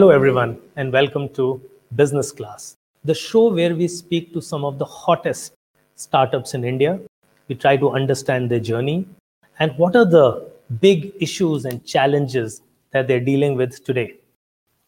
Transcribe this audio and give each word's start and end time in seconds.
Hello, 0.00 0.08
everyone, 0.08 0.56
and 0.76 0.90
welcome 0.90 1.28
to 1.34 1.60
Business 1.94 2.32
Class, 2.32 2.74
the 3.04 3.12
show 3.12 3.52
where 3.52 3.76
we 3.76 3.86
speak 3.86 4.32
to 4.32 4.40
some 4.40 4.64
of 4.64 4.78
the 4.78 4.84
hottest 4.86 5.52
startups 5.94 6.54
in 6.54 6.64
India. 6.64 6.98
We 7.48 7.54
try 7.54 7.76
to 7.76 7.90
understand 7.90 8.50
their 8.50 8.60
journey 8.60 9.06
and 9.58 9.76
what 9.76 9.94
are 9.96 10.06
the 10.06 10.50
big 10.80 11.12
issues 11.20 11.66
and 11.66 11.84
challenges 11.84 12.62
that 12.92 13.08
they're 13.08 13.20
dealing 13.20 13.56
with 13.56 13.84
today. 13.84 14.14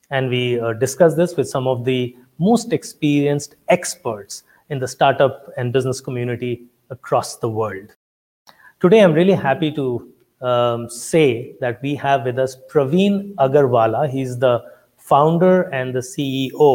And 0.09 0.30
we 0.30 0.59
uh, 0.59 0.72
discuss 0.72 1.14
this 1.14 1.36
with 1.36 1.47
some 1.47 1.66
of 1.69 1.84
the 1.84 2.16
most 2.38 2.72
experienced 2.72 3.56
experts 3.69 4.44
in 4.70 4.78
the 4.78 4.88
startup 4.88 5.52
and 5.58 5.74
business 5.74 6.00
community 6.00 6.64
across 6.88 7.36
the 7.36 7.50
world. 7.50 7.94
Today, 8.80 9.00
I'm 9.00 9.12
really 9.12 9.34
happy 9.34 9.70
to 9.72 10.10
um, 10.41 10.88
say 10.88 11.55
that 11.60 11.83
we 11.83 11.97
have 11.97 12.24
with 12.24 12.38
us 12.38 12.56
Pravin 12.70 13.34
Agarwala. 13.34 14.08
He's 14.08 14.38
the 14.38 14.71
founder 15.12 15.62
and 15.78 15.94
the 15.94 16.04
CEO 16.12 16.70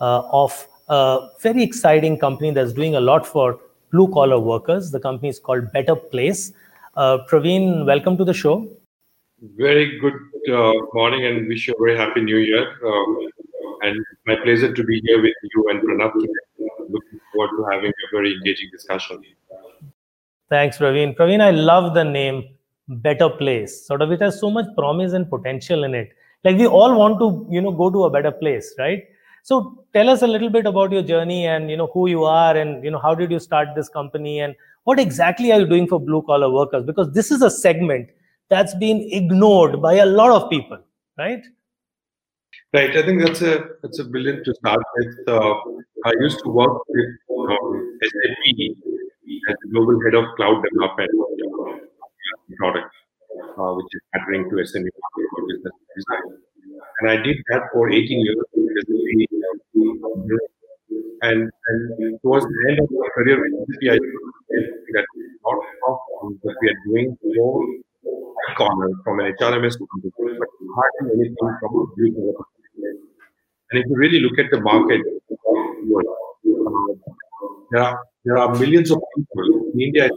uh, 0.00 0.22
of 0.42 0.68
a 0.88 1.28
very 1.40 1.62
exciting 1.62 2.18
company 2.18 2.52
that's 2.52 2.72
doing 2.72 2.94
a 2.94 3.00
lot 3.00 3.26
for 3.26 3.58
blue 3.90 4.08
collar 4.12 4.38
workers. 4.38 4.92
The 4.92 5.00
company 5.00 5.28
is 5.34 5.40
called 5.40 5.72
Betterplace. 5.74 6.52
Uh, 6.96 7.18
Pravin, 7.28 7.84
welcome 7.92 8.16
to 8.22 8.24
the 8.30 8.36
show. 8.42 8.56
Very 9.66 9.98
good 9.98 10.18
uh, 10.54 10.72
morning 10.92 11.26
and 11.26 11.48
wish 11.48 11.66
you 11.66 11.74
a 11.74 11.82
very 11.84 11.98
happy 11.98 12.20
new 12.20 12.36
year. 12.36 12.64
Um, 12.86 13.28
and 13.82 14.04
my 14.26 14.36
pleasure 14.44 14.72
to 14.72 14.84
be 14.84 15.00
here 15.04 15.20
with 15.20 15.34
you 15.54 15.66
and 15.70 15.80
Pranav 15.82 16.12
today. 16.12 16.68
Looking 16.96 17.20
forward 17.32 17.50
to 17.56 17.64
having 17.72 17.90
a 17.90 18.08
very 18.16 18.34
engaging 18.34 18.68
discussion. 18.72 19.22
Thanks, 20.48 20.78
Pravin. 20.78 21.16
Pravin, 21.16 21.40
I 21.40 21.50
love 21.50 21.94
the 21.94 22.04
name 22.04 22.44
Betterplace. 22.88 23.70
Sort 23.88 24.02
of 24.02 24.12
it 24.12 24.20
has 24.20 24.38
so 24.38 24.50
much 24.50 24.66
promise 24.76 25.12
and 25.12 25.28
potential 25.28 25.82
in 25.84 25.94
it 25.94 26.12
like 26.44 26.56
we 26.56 26.66
all 26.66 26.96
want 26.98 27.18
to 27.18 27.46
you 27.50 27.60
know 27.60 27.72
go 27.72 27.90
to 27.90 28.04
a 28.04 28.10
better 28.10 28.30
place 28.30 28.74
right? 28.78 29.04
So 29.42 29.84
tell 29.92 30.08
us 30.08 30.22
a 30.22 30.26
little 30.26 30.48
bit 30.48 30.66
about 30.66 30.90
your 30.90 31.02
journey 31.02 31.46
and 31.46 31.70
you 31.70 31.76
know 31.76 31.90
who 31.92 32.06
you 32.08 32.24
are 32.24 32.56
and 32.56 32.84
you 32.84 32.90
know 32.90 32.98
how 32.98 33.14
did 33.14 33.30
you 33.30 33.38
start 33.38 33.68
this 33.76 33.88
company 33.88 34.40
and 34.40 34.54
what 34.84 34.98
exactly 34.98 35.52
are 35.52 35.60
you 35.60 35.66
doing 35.66 35.86
for 35.86 36.00
blue 36.00 36.22
collar 36.22 36.50
workers? 36.50 36.84
Because 36.84 37.12
this 37.12 37.30
is 37.30 37.42
a 37.42 37.50
segment 37.50 38.08
that's 38.48 38.74
been 38.74 39.06
ignored 39.10 39.80
by 39.82 39.94
a 39.94 40.06
lot 40.06 40.30
of 40.30 40.48
people 40.50 40.78
right? 41.18 41.44
Right. 42.72 42.96
I 42.96 43.02
think 43.02 43.22
that's 43.22 43.42
a 43.42 43.64
that's 43.82 43.98
a 43.98 44.04
brilliant 44.04 44.44
to 44.44 44.54
start 44.54 44.82
with. 44.96 45.28
Uh, 45.28 45.54
i 46.06 46.12
used 46.20 46.40
to 46.44 46.50
work 46.50 46.80
with 46.88 47.12
um, 47.38 47.98
SAP 48.08 48.40
as 49.50 49.56
global 49.72 50.00
head 50.04 50.14
of 50.14 50.24
cloud 50.36 50.62
development 50.64 51.10
uh, 51.20 51.78
product 52.58 53.03
uh, 53.58 53.72
which 53.76 53.90
is 53.92 54.02
catering 54.14 54.48
to 54.50 54.56
SME 54.56 54.90
business 55.48 55.74
design. 55.96 56.26
And 57.00 57.10
I 57.10 57.16
did 57.16 57.36
that 57.50 57.62
for 57.72 57.90
18 57.90 58.20
years. 58.20 58.38
And, 61.22 61.50
and 61.68 62.20
towards 62.20 62.44
the 62.44 62.58
end 62.68 62.80
of 62.80 62.90
my 62.90 63.08
career 63.14 63.38
I 63.40 63.98
that 64.94 65.06
lot 65.46 65.58
of 65.88 66.32
that 66.42 66.54
we 66.60 66.68
are 66.70 66.78
doing 66.86 67.16
more 67.34 67.64
corner 68.56 68.90
from 69.04 69.20
an 69.20 69.34
HRMS 69.40 69.76
but 69.78 70.48
hardly 70.76 71.14
anything 71.14 71.50
from 71.60 71.72
a 71.74 71.86
blue 71.96 72.34
And 73.70 73.80
if 73.80 73.86
you 73.88 73.96
really 73.96 74.20
look 74.20 74.38
at 74.38 74.50
the 74.50 74.60
market, 74.60 75.00
uh, 75.32 76.94
there 77.70 77.82
are 77.82 77.98
there 78.24 78.38
are 78.38 78.54
millions 78.58 78.90
of 78.90 78.98
people 79.16 79.70
in 79.74 79.80
India. 79.80 80.08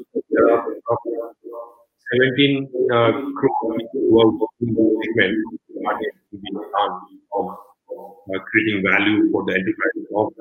There 2.12 2.22
are 2.22 2.30
17 2.30 2.70
uh, 2.94 3.12
crore 3.38 3.78
who 3.94 4.22
are 4.22 4.32
working 4.32 4.70
in 4.70 4.74
the 4.76 4.86
segment 5.04 6.66
of 7.36 7.48
uh, 7.50 8.40
creating 8.52 8.84
value 8.84 9.32
for 9.32 9.44
the 9.46 9.54
enterprise 9.54 10.06
of 10.16 10.34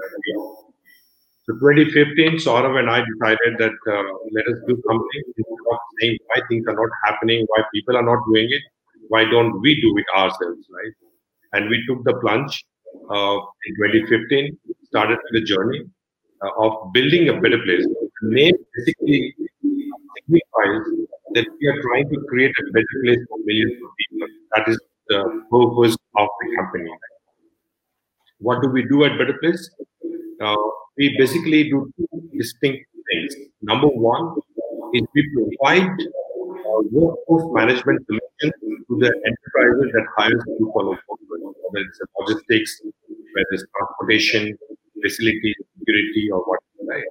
So 1.47 1.55
2015, 1.59 2.37
Saurabh 2.45 2.79
and 2.81 2.91
I 2.91 2.99
decided 3.11 3.59
that 3.59 3.77
uh, 3.95 4.05
let 4.33 4.47
us 4.53 4.59
do 4.69 4.75
something. 4.87 5.23
Instead 5.37 5.63
of 5.73 5.79
saying 6.01 6.19
why 6.27 6.41
things 6.49 6.65
are 6.69 6.75
not 6.75 6.91
happening, 7.05 7.47
why 7.49 7.63
people 7.73 7.97
are 7.97 8.03
not 8.03 8.19
doing 8.33 8.49
it, 8.51 8.63
why 9.09 9.25
don't 9.25 9.61
we 9.61 9.81
do 9.81 9.91
it 9.99 10.07
ourselves, 10.19 10.67
right? 10.79 10.95
And 11.53 11.71
we 11.71 11.83
took 11.89 12.05
the 12.05 12.15
plunge 12.21 12.65
uh, 13.11 13.37
in 13.67 13.73
2015, 13.79 14.59
started 14.85 15.19
the 15.33 15.43
journey 15.43 15.83
uh, 16.43 16.51
of 16.67 16.93
building 16.93 17.29
a 17.29 17.41
better 17.41 17.61
place. 17.63 17.87
The 18.23 18.31
name 18.41 18.55
basically 18.75 19.35
signifies 20.17 20.83
that 21.37 21.47
we 21.61 21.69
are 21.73 21.81
trying 21.83 22.09
to 22.13 22.19
create 22.29 22.55
a 22.63 22.73
better 22.77 22.97
place 23.05 23.23
for 23.29 23.39
millions 23.45 23.77
of 23.87 23.91
people. 24.01 24.29
That 24.55 24.69
is 24.73 24.81
the 25.09 25.21
purpose 25.51 25.97
of 26.17 26.29
the 26.41 26.57
company. 26.57 26.91
What 28.39 28.63
do 28.63 28.69
we 28.71 28.85
do 28.93 29.05
at 29.05 29.13
Betterplace? 29.21 29.63
Uh, 30.41 30.57
we 30.99 31.15
basically 31.19 31.65
do 31.71 31.91
two 31.97 32.23
distinct 32.39 32.85
things. 33.11 33.35
Number 33.63 33.89
one 33.89 34.37
is 34.95 35.03
we 35.15 35.23
provide 35.37 35.91
uh, 35.91 36.81
workforce 36.91 37.47
management 37.53 38.05
solution 38.07 38.53
to 38.89 38.99
the 39.03 39.11
enterprises 39.31 39.93
that 39.95 40.07
hires 40.17 40.43
collar 40.73 40.97
workers, 41.09 41.55
whether 41.71 41.85
it's 41.87 42.01
logistics, 42.19 42.81
whether 43.35 43.53
it's 43.53 43.65
transportation, 43.77 44.57
facility, 45.03 45.55
security, 45.79 46.31
or 46.33 46.41
whatever. 46.49 47.03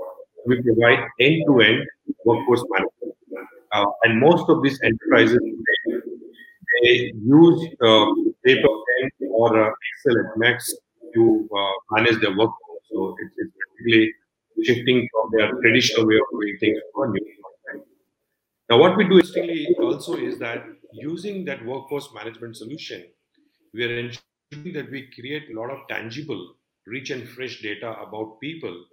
We 0.48 0.62
provide 0.62 1.00
end-to-end 1.20 1.86
workforce 2.26 2.64
management 2.70 2.95
uh, 3.76 3.86
and 4.04 4.20
most 4.20 4.50
of 4.50 4.64
these 4.64 4.80
enterprises 4.84 5.40
they 6.82 7.12
use 7.44 7.60
uh, 7.82 8.06
paper 8.46 8.74
pen 8.86 9.10
or 9.32 9.50
uh, 9.64 9.72
Excel 9.88 10.20
at 10.24 10.38
max 10.38 10.74
to 11.14 11.50
uh, 11.58 11.76
manage 11.96 12.20
their 12.22 12.32
workforce. 12.32 12.84
So 12.92 13.16
it's, 13.22 13.36
it's 13.38 13.54
basically 13.58 14.14
shifting 14.64 15.08
from 15.12 15.32
their 15.36 15.52
traditional 15.62 16.08
way 16.08 16.16
of 16.16 16.28
doing 16.32 16.58
things 16.60 16.78
to 16.96 17.02
a 17.04 17.08
new. 17.10 17.26
Now, 18.70 18.80
what 18.80 18.98
we 18.98 19.04
do 19.04 19.20
interestingly 19.20 19.76
also 19.80 20.16
is 20.16 20.40
that 20.40 20.64
using 20.92 21.46
that 21.46 21.64
workforce 21.66 22.10
management 22.16 22.58
solution, 22.58 23.04
we 23.74 23.84
are 23.84 24.00
ensuring 24.00 24.74
that 24.74 24.90
we 24.90 25.10
create 25.14 25.50
a 25.52 25.60
lot 25.60 25.70
of 25.70 25.88
tangible, 25.88 26.56
rich 26.88 27.12
and 27.12 27.28
fresh 27.28 27.62
data 27.62 27.96
about 28.02 28.40
people 28.40 28.86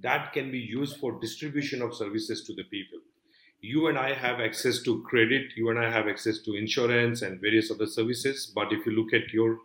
that 0.00 0.32
can 0.32 0.50
be 0.50 0.58
used 0.58 0.96
for 0.96 1.20
distribution 1.20 1.82
of 1.82 1.94
services 1.94 2.44
to 2.44 2.54
the 2.54 2.64
people 2.64 3.00
you 3.60 3.88
and 3.88 3.98
I 3.98 4.14
have 4.14 4.40
access 4.40 4.82
to 4.82 5.02
credit, 5.02 5.52
you 5.56 5.70
and 5.70 5.78
I 5.78 5.90
have 5.90 6.06
access 6.06 6.38
to 6.42 6.54
insurance 6.54 7.22
and 7.22 7.40
various 7.40 7.70
other 7.70 7.86
services. 7.86 8.52
But 8.54 8.72
if 8.72 8.86
you 8.86 8.92
look 8.92 9.12
at 9.12 9.32
your 9.32 9.58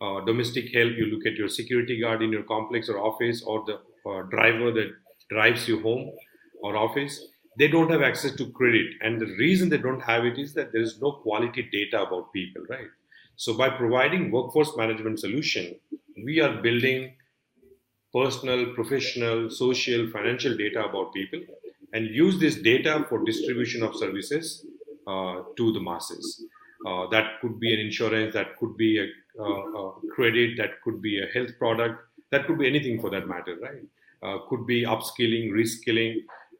uh, 0.00 0.24
domestic 0.24 0.72
help, 0.74 0.92
you 0.96 1.06
look 1.06 1.26
at 1.26 1.34
your 1.34 1.48
security 1.48 2.00
guard 2.00 2.22
in 2.22 2.32
your 2.32 2.44
complex 2.44 2.88
or 2.88 2.98
office, 2.98 3.42
or 3.42 3.64
the 3.66 3.80
uh, 4.08 4.22
driver 4.30 4.72
that 4.72 4.92
drives 5.30 5.66
you 5.66 5.80
home 5.82 6.12
or 6.62 6.76
office, 6.76 7.20
they 7.58 7.68
don't 7.68 7.90
have 7.90 8.02
access 8.02 8.34
to 8.36 8.50
credit. 8.52 8.86
And 9.00 9.20
the 9.20 9.34
reason 9.38 9.68
they 9.68 9.78
don't 9.78 10.00
have 10.00 10.24
it 10.24 10.38
is 10.38 10.54
that 10.54 10.72
there 10.72 10.82
is 10.82 11.00
no 11.00 11.12
quality 11.12 11.68
data 11.72 12.02
about 12.02 12.32
people, 12.32 12.62
right? 12.70 12.86
So 13.36 13.56
by 13.56 13.70
providing 13.70 14.30
workforce 14.30 14.76
management 14.76 15.18
solution, 15.18 15.74
we 16.24 16.40
are 16.40 16.62
building 16.62 17.16
personal, 18.14 18.74
professional, 18.74 19.50
social, 19.50 20.08
financial 20.10 20.56
data 20.56 20.84
about 20.84 21.12
people 21.12 21.40
and 21.92 22.06
use 22.06 22.38
this 22.40 22.56
data 22.56 23.04
for 23.08 23.24
distribution 23.24 23.82
of 23.82 23.94
services 23.96 24.66
uh, 25.06 25.42
to 25.56 25.72
the 25.72 25.80
masses. 25.80 26.44
Uh, 26.86 27.06
that 27.10 27.40
could 27.40 27.60
be 27.60 27.72
an 27.72 27.80
insurance, 27.80 28.34
that 28.34 28.56
could 28.58 28.76
be 28.76 28.98
a, 28.98 29.06
uh, 29.40 29.44
a, 29.44 29.92
credit, 30.14 30.56
that 30.56 30.80
could 30.82 31.00
be 31.00 31.22
a 31.22 31.26
health 31.32 31.50
product, 31.58 32.00
that 32.30 32.46
could 32.46 32.58
be 32.58 32.66
anything 32.66 33.00
for 33.00 33.10
that 33.10 33.28
matter, 33.28 33.56
right? 33.62 33.82
Uh, 34.22 34.38
could 34.48 34.66
be 34.66 34.84
upskilling, 34.84 35.50
reskilling, 35.50 36.16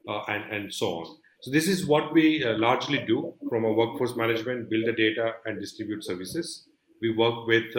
uh, 0.08 0.22
and, 0.28 0.52
and 0.52 0.74
so 0.74 0.98
on. 0.98 1.16
So 1.40 1.50
this 1.50 1.66
is 1.66 1.86
what 1.86 2.12
we 2.12 2.44
uh, 2.44 2.56
largely 2.58 2.98
do 2.98 3.34
from 3.48 3.64
a 3.64 3.72
workforce 3.72 4.14
management, 4.14 4.70
build 4.70 4.86
the 4.86 4.92
data 4.92 5.32
and 5.44 5.60
distribute 5.60 6.04
services. 6.04 6.66
We 7.00 7.10
work 7.16 7.46
with, 7.48 7.72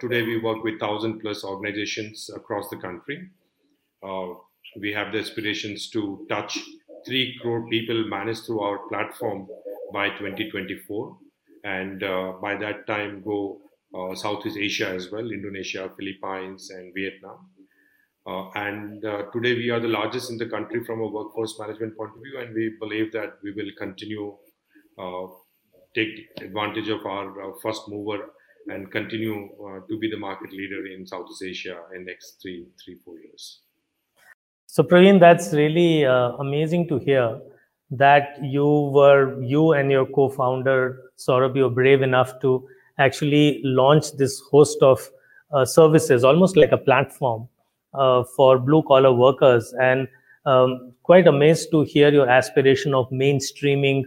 today 0.00 0.22
we 0.22 0.38
work 0.38 0.62
with 0.64 0.80
1000 0.80 1.20
plus 1.20 1.44
organizations 1.44 2.28
across 2.34 2.68
the 2.68 2.76
country 2.76 3.30
we 4.80 4.92
have 4.92 5.12
the 5.12 5.18
aspirations 5.18 5.90
to 5.90 6.26
touch 6.28 6.58
3 7.06 7.38
crore 7.40 7.68
people 7.68 8.04
managed 8.08 8.44
through 8.46 8.60
our 8.60 8.78
platform 8.88 9.46
by 9.92 10.08
2024 10.10 11.18
and 11.64 12.02
uh, 12.02 12.32
by 12.40 12.54
that 12.56 12.86
time 12.86 13.22
go 13.22 13.60
uh, 13.94 14.14
southeast 14.14 14.56
asia 14.56 14.88
as 14.88 15.10
well 15.10 15.30
indonesia 15.30 15.90
philippines 15.96 16.70
and 16.70 16.94
vietnam. 16.94 17.50
Uh, 18.24 18.48
and 18.54 19.04
uh, 19.04 19.22
today 19.32 19.54
we 19.54 19.68
are 19.68 19.80
the 19.80 19.88
largest 19.88 20.30
in 20.30 20.38
the 20.38 20.46
country 20.46 20.84
from 20.84 21.00
a 21.00 21.08
workforce 21.08 21.58
management 21.58 21.96
point 21.96 22.12
of 22.16 22.22
view 22.22 22.38
and 22.40 22.54
we 22.54 22.76
believe 22.78 23.10
that 23.12 23.30
we 23.42 23.50
will 23.52 23.70
continue 23.76 24.36
uh, 24.98 25.26
take 25.94 26.14
advantage 26.40 26.88
of 26.88 27.04
our 27.04 27.28
uh, 27.42 27.52
first 27.60 27.82
mover 27.88 28.30
and 28.68 28.92
continue 28.92 29.48
to 29.88 29.98
be 29.98 30.08
the 30.08 30.16
market 30.16 30.52
leader 30.52 30.86
in 30.86 31.04
southeast 31.04 31.42
asia 31.42 31.78
in 31.96 32.04
next 32.04 32.40
three 32.40 32.64
three 32.82 32.96
four 33.04 33.18
years 33.18 33.62
so, 34.72 34.82
Pravin, 34.82 35.20
that's 35.20 35.52
really 35.52 36.06
uh, 36.06 36.30
amazing 36.38 36.88
to 36.88 36.98
hear 36.98 37.38
that 37.90 38.38
you 38.42 38.90
were, 38.94 39.38
you 39.42 39.72
and 39.72 39.90
your 39.90 40.06
co 40.06 40.30
founder, 40.30 41.10
Saurabh, 41.18 41.54
you 41.54 41.64
were 41.64 41.70
brave 41.70 42.00
enough 42.00 42.40
to 42.40 42.66
actually 42.96 43.60
launch 43.64 44.12
this 44.16 44.40
host 44.50 44.78
of 44.80 45.10
uh, 45.52 45.66
services, 45.66 46.24
almost 46.24 46.56
like 46.56 46.72
a 46.72 46.78
platform 46.78 47.46
uh, 47.92 48.24
for 48.34 48.58
blue 48.58 48.82
collar 48.84 49.12
workers. 49.12 49.74
And 49.78 50.08
um, 50.46 50.94
quite 51.02 51.26
amazed 51.26 51.70
to 51.72 51.82
hear 51.82 52.10
your 52.10 52.30
aspiration 52.30 52.94
of 52.94 53.10
mainstreaming 53.10 54.04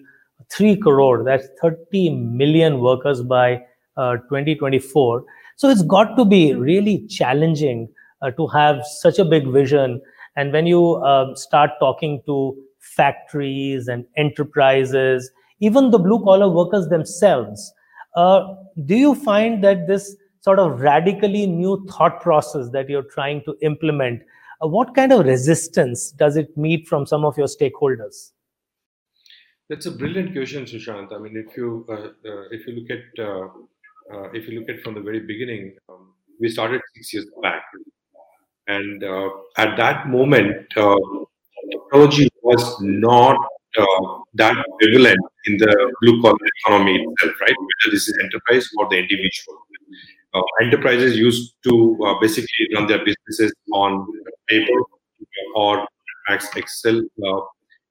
3 0.50 0.78
crore, 0.78 1.24
that's 1.24 1.48
30 1.62 2.10
million 2.10 2.80
workers 2.80 3.22
by 3.22 3.64
uh, 3.98 4.18
2024. 4.18 5.24
So 5.58 5.70
it's 5.70 5.84
got 5.84 6.16
to 6.18 6.26
be 6.26 6.56
really 6.56 7.06
challenging 7.08 7.88
uh, 8.24 8.32
to 8.32 8.48
have 8.48 8.84
such 8.84 9.20
a 9.20 9.26
big 9.26 9.48
vision. 9.52 10.02
And 10.36 10.52
when 10.52 10.66
you 10.66 10.96
uh, 10.96 11.36
start 11.36 11.72
talking 11.80 12.22
to 12.26 12.56
factories 12.80 13.88
and 13.88 14.06
enterprises, 14.18 15.32
even 15.60 15.92
the 15.92 16.00
blue 16.00 16.24
collar 16.24 16.50
workers 16.50 16.88
themselves, 16.90 17.74
uh, 18.16 18.56
do 18.86 18.96
you 18.96 19.16
find 19.16 19.64
that 19.64 19.88
this 19.88 20.16
sort 20.42 20.60
of 20.60 20.80
radically 20.80 21.48
new 21.48 21.86
thought 21.90 22.22
process 22.22 22.70
that 22.72 22.90
you're 22.90 23.10
trying 23.12 23.42
to 23.46 23.56
implement, 23.62 24.22
uh, 24.62 24.68
what 24.68 24.94
kind 24.94 25.12
of 25.12 25.26
resistance 25.26 26.12
does 26.12 26.38
it 26.38 26.56
meet 26.56 26.88
from 26.88 27.06
some 27.06 27.26
of 27.26 27.38
your 27.38 27.48
stakeholders? 27.48 28.32
That's 29.70 29.88
a 29.88 29.92
brilliant 29.92 30.34
question, 30.34 30.66
Sushant. 30.66 31.12
I 31.12 31.18
mean, 31.18 31.36
if 31.36 31.58
you 31.58 31.86
uh, 31.90 31.94
uh, 31.94 32.44
if 32.52 32.68
you 32.68 32.74
look 32.80 32.92
at 32.92 33.26
uh, 33.26 34.30
if 34.34 34.48
you 34.48 34.60
look 34.60 34.70
at 34.70 34.84
from 34.84 34.94
the 34.94 35.02
very 35.02 35.22
beginning, 35.22 35.76
um, 35.90 36.14
we 36.40 36.50
started 36.50 36.82
six 36.94 37.14
years 37.14 37.26
back, 37.42 37.64
and 38.68 39.04
uh, 39.04 39.30
at 39.58 39.78
that 39.78 40.08
moment, 40.08 40.66
uh, 40.76 40.96
technology 41.72 42.30
was 42.42 42.82
not 42.82 43.38
that 44.36 44.56
prevalent 44.80 45.20
in 45.46 45.58
the 45.58 45.94
blue 46.02 46.22
collar 46.22 46.38
economy 46.60 46.96
itself, 46.96 47.34
right? 47.42 47.56
Whether 47.58 47.92
this 47.92 48.08
is 48.08 48.18
enterprise 48.24 48.68
or 48.78 48.88
the 48.90 48.98
individual. 48.98 49.58
enterprises 50.62 51.18
used 51.18 51.56
to 51.64 51.74
basically 52.22 52.68
run 52.74 52.88
their 52.88 53.04
businesses 53.04 53.54
on 53.74 54.06
paper 54.48 54.80
or 55.56 55.86
Excel. 56.30 57.02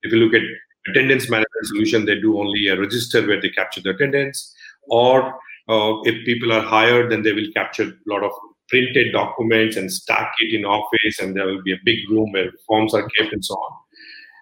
if 0.03 0.11
you 0.11 0.17
look 0.17 0.33
at 0.33 0.41
attendance 0.89 1.29
management 1.29 1.65
solution, 1.65 2.05
they 2.05 2.19
do 2.19 2.37
only 2.37 2.67
a 2.67 2.79
register 2.79 3.25
where 3.25 3.41
they 3.41 3.49
capture 3.49 3.81
the 3.81 3.91
attendance. 3.91 4.55
Or 4.87 5.39
uh, 5.67 6.01
if 6.03 6.25
people 6.25 6.51
are 6.51 6.61
hired, 6.61 7.11
then 7.11 7.23
they 7.23 7.33
will 7.33 7.51
capture 7.55 7.83
a 7.83 7.93
lot 8.07 8.23
of 8.23 8.31
printed 8.69 9.13
documents 9.13 9.77
and 9.77 9.91
stack 9.91 10.33
it 10.39 10.53
in 10.53 10.65
office, 10.65 11.19
and 11.19 11.35
there 11.35 11.45
will 11.45 11.63
be 11.63 11.73
a 11.73 11.79
big 11.83 11.99
room 12.09 12.31
where 12.31 12.51
forms 12.67 12.93
are 12.93 13.07
kept 13.17 13.33
and 13.33 13.43
so 13.43 13.53
on. 13.53 13.71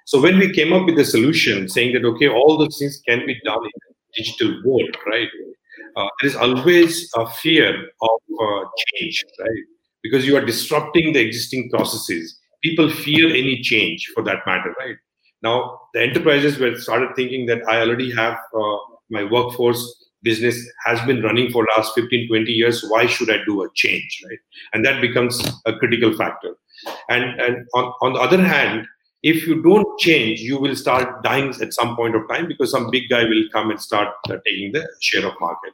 So 0.05 0.21
when 0.21 0.37
we 0.37 0.51
came 0.51 0.73
up 0.73 0.85
with 0.85 0.99
a 0.99 1.05
solution 1.05 1.69
saying 1.69 1.93
that 1.93 2.05
okay, 2.05 2.27
all 2.27 2.57
those 2.57 2.77
things 2.77 3.01
can 3.07 3.25
be 3.25 3.39
done 3.45 3.63
in 3.63 3.71
the 3.87 4.23
digital 4.23 4.61
world, 4.65 4.97
right? 5.07 5.29
Uh, 5.95 6.07
there 6.21 6.29
is 6.29 6.35
always 6.35 7.09
a 7.15 7.27
fear 7.27 7.69
of 8.01 8.19
uh, 8.41 8.65
change, 8.87 9.23
right? 9.39 9.63
Because 10.01 10.25
you 10.27 10.35
are 10.35 10.45
disrupting 10.45 11.13
the 11.13 11.19
existing 11.19 11.69
processes. 11.69 12.39
People 12.63 12.89
fear 12.89 13.29
any 13.29 13.61
change, 13.61 14.09
for 14.13 14.23
that 14.23 14.39
matter, 14.45 14.73
right? 14.79 14.95
Now, 15.41 15.79
the 15.93 16.01
enterprises 16.01 16.57
were 16.57 16.75
started 16.75 17.09
thinking 17.15 17.45
that 17.47 17.61
I 17.67 17.81
already 17.81 18.11
have 18.11 18.37
uh, 18.55 18.77
my 19.09 19.23
workforce 19.25 20.02
business 20.23 20.57
has 20.85 20.99
been 21.01 21.21
running 21.21 21.51
for 21.51 21.67
last 21.75 21.93
15, 21.95 22.27
20 22.27 22.51
years. 22.51 22.83
Why 22.87 23.05
should 23.05 23.29
I 23.29 23.43
do 23.45 23.63
a 23.63 23.67
change, 23.73 24.23
right? 24.27 24.39
And 24.73 24.85
that 24.85 25.01
becomes 25.01 25.43
a 25.65 25.77
critical 25.77 26.15
factor. 26.15 26.55
And, 27.09 27.39
and 27.39 27.67
on, 27.73 27.93
on 28.01 28.13
the 28.13 28.19
other 28.19 28.41
hand, 28.41 28.87
if 29.23 29.47
you 29.47 29.61
don't 29.61 29.97
change, 29.99 30.41
you 30.41 30.59
will 30.59 30.75
start 30.75 31.23
dying 31.23 31.53
at 31.61 31.73
some 31.73 31.95
point 31.95 32.15
of 32.15 32.27
time 32.27 32.47
because 32.47 32.71
some 32.71 32.91
big 32.91 33.09
guy 33.09 33.23
will 33.23 33.43
come 33.53 33.71
and 33.71 33.79
start 33.79 34.09
uh, 34.29 34.37
taking 34.45 34.73
the 34.73 34.85
share 34.99 35.25
of 35.25 35.33
market. 35.39 35.73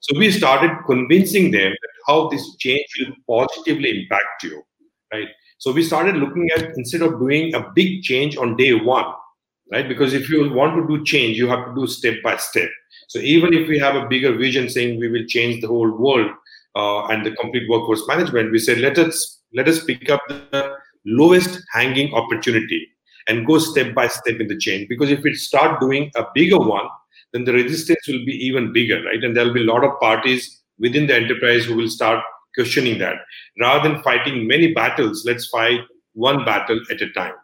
So 0.00 0.18
we 0.18 0.30
started 0.30 0.70
convincing 0.86 1.50
them 1.50 1.70
that 1.70 1.90
how 2.06 2.28
this 2.28 2.56
change 2.56 2.86
will 2.98 3.14
positively 3.38 4.02
impact 4.02 4.42
you, 4.42 4.62
right? 5.12 5.28
So 5.58 5.72
we 5.72 5.82
started 5.82 6.16
looking 6.16 6.48
at 6.56 6.76
instead 6.76 7.02
of 7.02 7.18
doing 7.18 7.54
a 7.54 7.70
big 7.74 8.02
change 8.02 8.36
on 8.36 8.56
day 8.56 8.74
one, 8.74 9.06
right? 9.70 9.88
Because 9.88 10.14
if 10.14 10.28
you 10.28 10.52
want 10.52 10.76
to 10.76 10.86
do 10.86 11.04
change, 11.04 11.36
you 11.36 11.48
have 11.48 11.66
to 11.66 11.74
do 11.74 11.86
step 11.86 12.16
by 12.22 12.36
step. 12.36 12.68
So 13.08 13.18
even 13.18 13.52
if 13.54 13.68
we 13.68 13.78
have 13.78 13.96
a 13.96 14.06
bigger 14.06 14.36
vision 14.36 14.68
saying 14.68 14.98
we 14.98 15.08
will 15.08 15.24
change 15.26 15.60
the 15.60 15.68
whole 15.68 15.90
world 15.90 16.30
uh, 16.76 17.06
and 17.06 17.24
the 17.24 17.32
complete 17.32 17.68
workforce 17.68 18.06
management, 18.06 18.52
we 18.52 18.58
said 18.58 18.78
let 18.78 18.98
us 18.98 19.42
let 19.54 19.68
us 19.68 19.84
pick 19.84 20.08
up 20.10 20.20
the 20.28 20.74
lowest 21.04 21.60
hanging 21.72 22.12
opportunity 22.14 22.86
and 23.28 23.46
go 23.46 23.58
step 23.58 23.94
by 23.94 24.08
step 24.08 24.40
in 24.40 24.48
the 24.48 24.58
chain. 24.58 24.86
Because 24.88 25.10
if 25.10 25.22
we 25.22 25.34
start 25.34 25.80
doing 25.80 26.10
a 26.16 26.24
bigger 26.34 26.58
one, 26.58 26.86
then 27.32 27.44
the 27.44 27.52
resistance 27.52 28.06
will 28.08 28.24
be 28.24 28.32
even 28.32 28.72
bigger, 28.72 29.02
right? 29.04 29.22
And 29.22 29.36
there'll 29.36 29.54
be 29.54 29.62
a 29.62 29.72
lot 29.72 29.84
of 29.84 29.98
parties 30.00 30.62
within 30.78 31.06
the 31.06 31.14
enterprise 31.14 31.64
who 31.64 31.76
will 31.76 31.88
start 31.88 32.24
questioning 32.54 32.98
that. 32.98 33.16
Rather 33.60 33.88
than 33.88 34.02
fighting 34.02 34.46
many 34.46 34.72
battles, 34.72 35.24
let's 35.24 35.46
fight 35.46 35.80
one 36.14 36.44
battle 36.44 36.80
at 36.90 37.00
a 37.00 37.10
time. 37.12 37.34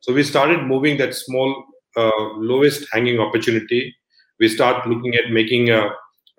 So 0.00 0.12
we 0.12 0.22
started 0.22 0.64
moving 0.64 0.98
that 0.98 1.14
small, 1.14 1.64
lowest 2.00 2.86
hanging 2.92 3.20
opportunity. 3.20 3.94
We 4.40 4.48
start 4.48 4.86
looking 4.86 5.14
at 5.14 5.30
making 5.30 5.70
a, 5.70 5.90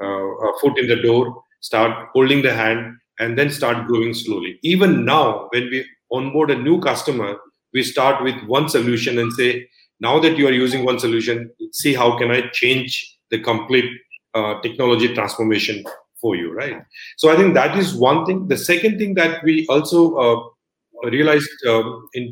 a, 0.01 0.05
a 0.05 0.59
foot 0.59 0.77
in 0.77 0.87
the 0.87 0.97
door, 1.01 1.43
start 1.61 2.09
holding 2.13 2.41
the 2.41 2.53
hand, 2.53 2.97
and 3.19 3.37
then 3.37 3.49
start 3.49 3.87
growing 3.87 4.13
slowly. 4.13 4.59
Even 4.63 5.05
now, 5.05 5.47
when 5.51 5.69
we 5.69 5.85
onboard 6.11 6.51
a 6.51 6.57
new 6.57 6.79
customer, 6.81 7.37
we 7.73 7.83
start 7.83 8.23
with 8.23 8.35
one 8.45 8.69
solution 8.69 9.19
and 9.19 9.31
say, 9.33 9.67
now 9.99 10.19
that 10.19 10.37
you 10.37 10.47
are 10.47 10.51
using 10.51 10.83
one 10.83 10.99
solution, 10.99 11.49
see 11.71 11.93
how 11.93 12.17
can 12.17 12.31
I 12.31 12.49
change 12.51 13.17
the 13.29 13.39
complete 13.39 13.89
uh, 14.33 14.59
technology 14.61 15.13
transformation 15.13 15.83
for 16.19 16.35
you, 16.35 16.51
right? 16.53 16.81
So 17.17 17.31
I 17.31 17.35
think 17.35 17.53
that 17.53 17.77
is 17.77 17.95
one 17.95 18.25
thing. 18.25 18.47
The 18.47 18.57
second 18.57 18.97
thing 18.97 19.13
that 19.15 19.43
we 19.43 19.65
also 19.67 20.15
uh, 20.15 21.09
realized 21.09 21.49
um, 21.67 22.07
in 22.13 22.31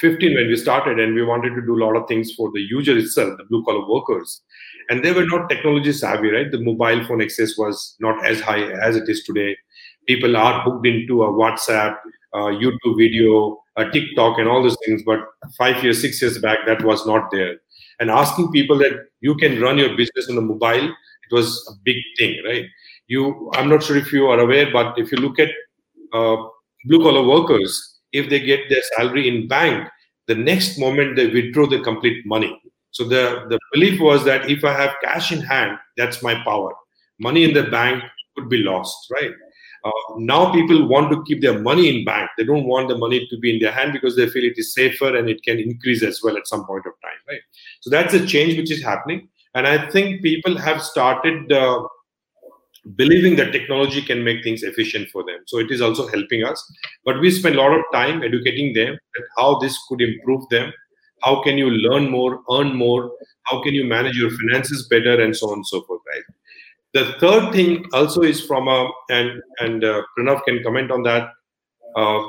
2015 0.00 0.34
when 0.34 0.48
we 0.48 0.56
started 0.56 0.98
and 0.98 1.14
we 1.14 1.22
wanted 1.22 1.54
to 1.54 1.62
do 1.62 1.76
a 1.76 1.82
lot 1.84 1.96
of 1.96 2.08
things 2.08 2.32
for 2.34 2.50
the 2.52 2.60
user 2.60 2.96
itself, 2.96 3.36
the 3.38 3.44
blue 3.44 3.64
collar 3.64 3.86
workers, 3.88 4.42
and 4.88 5.04
they 5.04 5.12
were 5.12 5.26
not 5.26 5.48
technology 5.48 5.92
savvy, 5.92 6.30
right? 6.30 6.50
The 6.50 6.60
mobile 6.60 7.04
phone 7.06 7.22
access 7.22 7.56
was 7.56 7.96
not 8.00 8.24
as 8.24 8.40
high 8.40 8.62
as 8.62 8.96
it 8.96 9.08
is 9.08 9.22
today. 9.24 9.56
People 10.08 10.36
are 10.36 10.62
hooked 10.62 10.86
into 10.86 11.22
a 11.22 11.32
WhatsApp, 11.32 11.96
YouTube 12.34 12.96
video, 12.96 13.62
a 13.76 13.88
TikTok, 13.90 14.38
and 14.38 14.48
all 14.48 14.62
those 14.62 14.76
things. 14.84 15.02
But 15.04 15.20
five 15.56 15.82
years, 15.84 16.00
six 16.00 16.20
years 16.20 16.38
back, 16.38 16.58
that 16.66 16.82
was 16.84 17.06
not 17.06 17.30
there. 17.30 17.56
And 18.00 18.10
asking 18.10 18.50
people 18.50 18.78
that 18.78 18.92
you 19.20 19.34
can 19.36 19.60
run 19.60 19.78
your 19.78 19.96
business 19.96 20.28
on 20.30 20.38
a 20.38 20.40
mobile 20.40 20.92
it 21.30 21.34
was 21.34 21.66
a 21.70 21.74
big 21.84 21.96
thing, 22.18 22.40
right? 22.44 22.66
You, 23.06 23.50
I'm 23.54 23.68
not 23.68 23.82
sure 23.82 23.96
if 23.96 24.12
you 24.12 24.26
are 24.26 24.38
aware, 24.38 24.70
but 24.72 24.98
if 24.98 25.12
you 25.12 25.18
look 25.18 25.38
at 25.38 25.50
uh, 26.12 26.36
blue 26.84 27.02
collar 27.02 27.26
workers, 27.26 27.89
if 28.12 28.28
they 28.28 28.40
get 28.40 28.68
their 28.68 28.82
salary 28.96 29.28
in 29.28 29.48
bank, 29.48 29.88
the 30.26 30.34
next 30.34 30.78
moment 30.78 31.16
they 31.16 31.28
withdraw 31.28 31.66
the 31.66 31.80
complete 31.80 32.24
money. 32.26 32.60
So 32.92 33.04
the, 33.04 33.46
the 33.48 33.58
belief 33.72 34.00
was 34.00 34.24
that 34.24 34.50
if 34.50 34.64
I 34.64 34.72
have 34.72 34.96
cash 35.02 35.32
in 35.32 35.40
hand, 35.40 35.78
that's 35.96 36.22
my 36.22 36.34
power. 36.44 36.72
Money 37.18 37.44
in 37.44 37.54
the 37.54 37.64
bank 37.64 38.02
could 38.36 38.48
be 38.48 38.58
lost, 38.58 38.96
right? 39.10 39.32
Uh, 39.84 39.90
now 40.18 40.52
people 40.52 40.86
want 40.88 41.10
to 41.10 41.22
keep 41.24 41.40
their 41.40 41.58
money 41.58 41.88
in 41.88 42.04
bank. 42.04 42.28
They 42.36 42.44
don't 42.44 42.66
want 42.66 42.88
the 42.88 42.98
money 42.98 43.26
to 43.28 43.38
be 43.38 43.54
in 43.54 43.60
their 43.60 43.72
hand 43.72 43.92
because 43.92 44.14
they 44.16 44.28
feel 44.28 44.44
it 44.44 44.58
is 44.58 44.74
safer 44.74 45.16
and 45.16 45.28
it 45.28 45.42
can 45.42 45.58
increase 45.58 46.02
as 46.02 46.22
well 46.22 46.36
at 46.36 46.46
some 46.46 46.66
point 46.66 46.84
of 46.86 46.92
time, 47.02 47.18
right? 47.28 47.40
So 47.80 47.90
that's 47.90 48.12
a 48.12 48.26
change 48.26 48.56
which 48.56 48.70
is 48.70 48.82
happening. 48.82 49.28
And 49.54 49.66
I 49.66 49.88
think 49.90 50.22
people 50.22 50.56
have 50.58 50.82
started 50.82 51.50
uh, 51.50 51.82
believing 52.96 53.36
that 53.36 53.52
technology 53.52 54.02
can 54.02 54.24
make 54.24 54.42
things 54.42 54.62
efficient 54.62 55.08
for 55.10 55.22
them. 55.24 55.38
So 55.46 55.58
it 55.58 55.70
is 55.70 55.80
also 55.80 56.08
helping 56.08 56.44
us. 56.44 56.72
But 57.04 57.20
we 57.20 57.30
spend 57.30 57.56
a 57.56 57.60
lot 57.60 57.72
of 57.72 57.84
time 57.92 58.22
educating 58.22 58.72
them 58.72 58.98
that 59.14 59.24
how 59.36 59.58
this 59.58 59.78
could 59.88 60.00
improve 60.00 60.48
them. 60.50 60.72
How 61.22 61.42
can 61.42 61.58
you 61.58 61.70
learn 61.70 62.10
more, 62.10 62.42
earn 62.50 62.74
more? 62.74 63.12
How 63.42 63.62
can 63.62 63.74
you 63.74 63.84
manage 63.84 64.16
your 64.16 64.30
finances 64.30 64.88
better, 64.88 65.20
and 65.20 65.36
so 65.36 65.48
on 65.48 65.58
and 65.58 65.66
so 65.66 65.82
forth, 65.82 66.00
right? 66.08 66.22
The 66.92 67.12
third 67.20 67.52
thing 67.52 67.84
also 67.92 68.22
is 68.22 68.44
from 68.44 68.68
a 68.68 68.90
and 69.10 69.42
and 69.58 69.84
uh, 69.84 70.02
Pranav 70.18 70.44
can 70.44 70.62
comment 70.62 70.90
on 70.90 71.02
that. 71.02 71.30
Uh, 71.94 72.22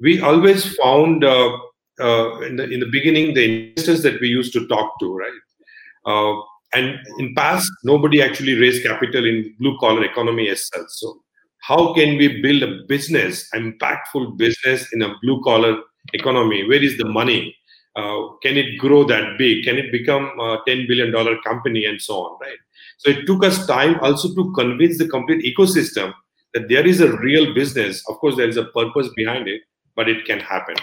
we 0.00 0.20
always 0.20 0.74
found 0.76 1.24
uh, 1.24 1.56
uh, 2.00 2.40
in 2.40 2.56
the 2.56 2.68
in 2.68 2.80
the 2.80 2.90
beginning 2.90 3.34
the 3.34 3.70
investors 3.70 4.02
that 4.02 4.20
we 4.20 4.28
used 4.28 4.52
to 4.54 4.66
talk 4.66 4.98
to, 5.00 5.16
right? 5.16 6.42
And 6.74 6.98
in 7.18 7.34
past 7.34 7.70
nobody 7.84 8.22
actually 8.22 8.54
raised 8.54 8.82
capital 8.82 9.26
in 9.26 9.54
blue 9.58 9.76
collar 9.78 10.04
economy 10.04 10.48
as 10.48 10.66
such. 10.66 10.86
So 10.88 11.22
how 11.60 11.94
can 11.94 12.16
we 12.16 12.40
build 12.40 12.62
a 12.62 12.82
business 12.88 13.48
impactful 13.54 14.36
business 14.36 14.92
in 14.92 15.02
a 15.02 15.14
blue 15.22 15.42
collar 15.42 15.82
economy? 16.12 16.66
Where 16.66 16.82
is 16.82 16.96
the 16.96 17.08
money? 17.08 17.56
Uh, 17.94 18.28
can 18.42 18.56
it 18.56 18.78
grow 18.78 19.04
that 19.04 19.36
big? 19.38 19.64
Can 19.64 19.76
it 19.76 19.92
become 19.92 20.32
a 20.40 20.58
10 20.66 20.86
billion 20.88 21.12
dollar 21.12 21.36
company 21.42 21.84
and 21.84 22.00
so 22.00 22.14
on 22.24 22.38
right? 22.40 22.58
So 22.98 23.10
it 23.10 23.26
took 23.26 23.44
us 23.44 23.66
time 23.66 23.98
also 24.00 24.34
to 24.34 24.52
convince 24.54 24.98
the 24.98 25.08
complete 25.08 25.44
ecosystem 25.44 26.14
that 26.54 26.68
there 26.68 26.86
is 26.86 27.00
a 27.00 27.16
real 27.18 27.52
business. 27.54 28.02
Of 28.08 28.16
course 28.16 28.36
there 28.36 28.48
is 28.48 28.56
a 28.56 28.64
purpose 28.64 29.08
behind 29.14 29.46
it 29.46 29.60
but 29.94 30.08
it 30.08 30.24
can 30.24 30.40
happen. 30.40 30.76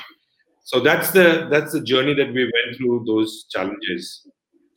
So 0.65 0.79
that's 0.79 1.09
the 1.11 1.47
that's 1.49 1.73
the 1.73 1.81
journey 1.81 2.13
that 2.13 2.31
we 2.31 2.43
went 2.43 2.77
through 2.77 3.05
those 3.07 3.45
challenges 3.49 4.27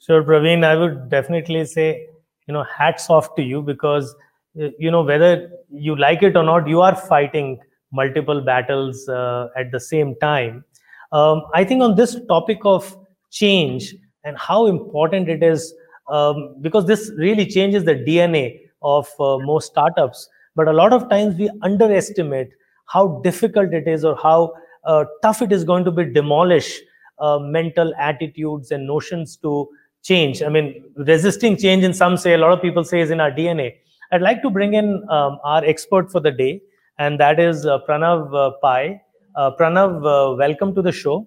Sure, 0.04 0.22
Pravin. 0.22 0.64
I 0.64 0.76
would 0.76 1.08
definitely 1.08 1.64
say 1.64 2.06
you 2.46 2.54
know 2.54 2.64
hats 2.64 3.08
off 3.08 3.34
to 3.36 3.42
you 3.42 3.62
because 3.62 4.14
you 4.54 4.90
know 4.90 5.02
whether 5.02 5.50
you 5.70 5.96
like 5.96 6.22
it 6.22 6.36
or 6.36 6.42
not 6.42 6.68
you 6.68 6.80
are 6.80 6.94
fighting 6.94 7.58
multiple 7.92 8.40
battles 8.40 9.08
uh, 9.08 9.48
at 9.56 9.70
the 9.70 9.78
same 9.80 10.14
time 10.20 10.64
um, 11.12 11.42
i 11.54 11.62
think 11.64 11.80
on 11.82 11.94
this 11.94 12.16
topic 12.28 12.58
of 12.64 12.96
change 13.30 13.94
and 14.24 14.36
how 14.36 14.66
important 14.66 15.28
it 15.28 15.42
is 15.42 15.72
um, 16.10 16.56
because 16.60 16.84
this 16.86 17.10
really 17.16 17.46
changes 17.46 17.84
the 17.84 17.94
dna 17.94 18.58
of 18.82 19.08
uh, 19.20 19.38
most 19.38 19.68
startups 19.68 20.28
but 20.56 20.68
a 20.68 20.72
lot 20.72 20.92
of 20.92 21.08
times 21.08 21.36
we 21.38 21.48
underestimate 21.62 22.48
how 22.86 23.20
difficult 23.24 23.72
it 23.72 23.86
is 23.88 24.04
or 24.04 24.16
how 24.22 24.52
uh, 24.84 25.04
tough 25.22 25.40
it 25.40 25.52
is 25.52 25.64
going 25.64 25.84
to 25.84 25.90
be 25.90 26.04
demolish 26.04 26.80
uh, 27.18 27.38
mental 27.38 27.94
attitudes 27.98 28.70
and 28.70 28.86
notions 28.86 29.36
to 29.36 29.68
change 30.02 30.42
i 30.42 30.48
mean 30.48 30.84
resisting 30.96 31.56
change 31.56 31.84
in 31.84 31.94
some 31.94 32.16
say 32.16 32.34
a 32.34 32.38
lot 32.38 32.52
of 32.52 32.60
people 32.60 32.84
say 32.84 33.00
is 33.00 33.10
in 33.10 33.20
our 33.20 33.30
dna 33.30 33.72
I'd 34.12 34.20
like 34.20 34.42
to 34.42 34.50
bring 34.50 34.74
in 34.74 35.08
um, 35.08 35.38
our 35.42 35.64
expert 35.64 36.12
for 36.12 36.20
the 36.20 36.30
day, 36.30 36.60
and 36.98 37.18
that 37.18 37.40
is 37.40 37.64
uh, 37.64 37.78
Pranav 37.88 38.34
uh, 38.34 38.50
Pai. 38.60 39.00
Uh, 39.34 39.52
Pranav, 39.58 40.04
uh, 40.04 40.36
welcome 40.36 40.74
to 40.74 40.82
the 40.82 40.92
show. 40.92 41.26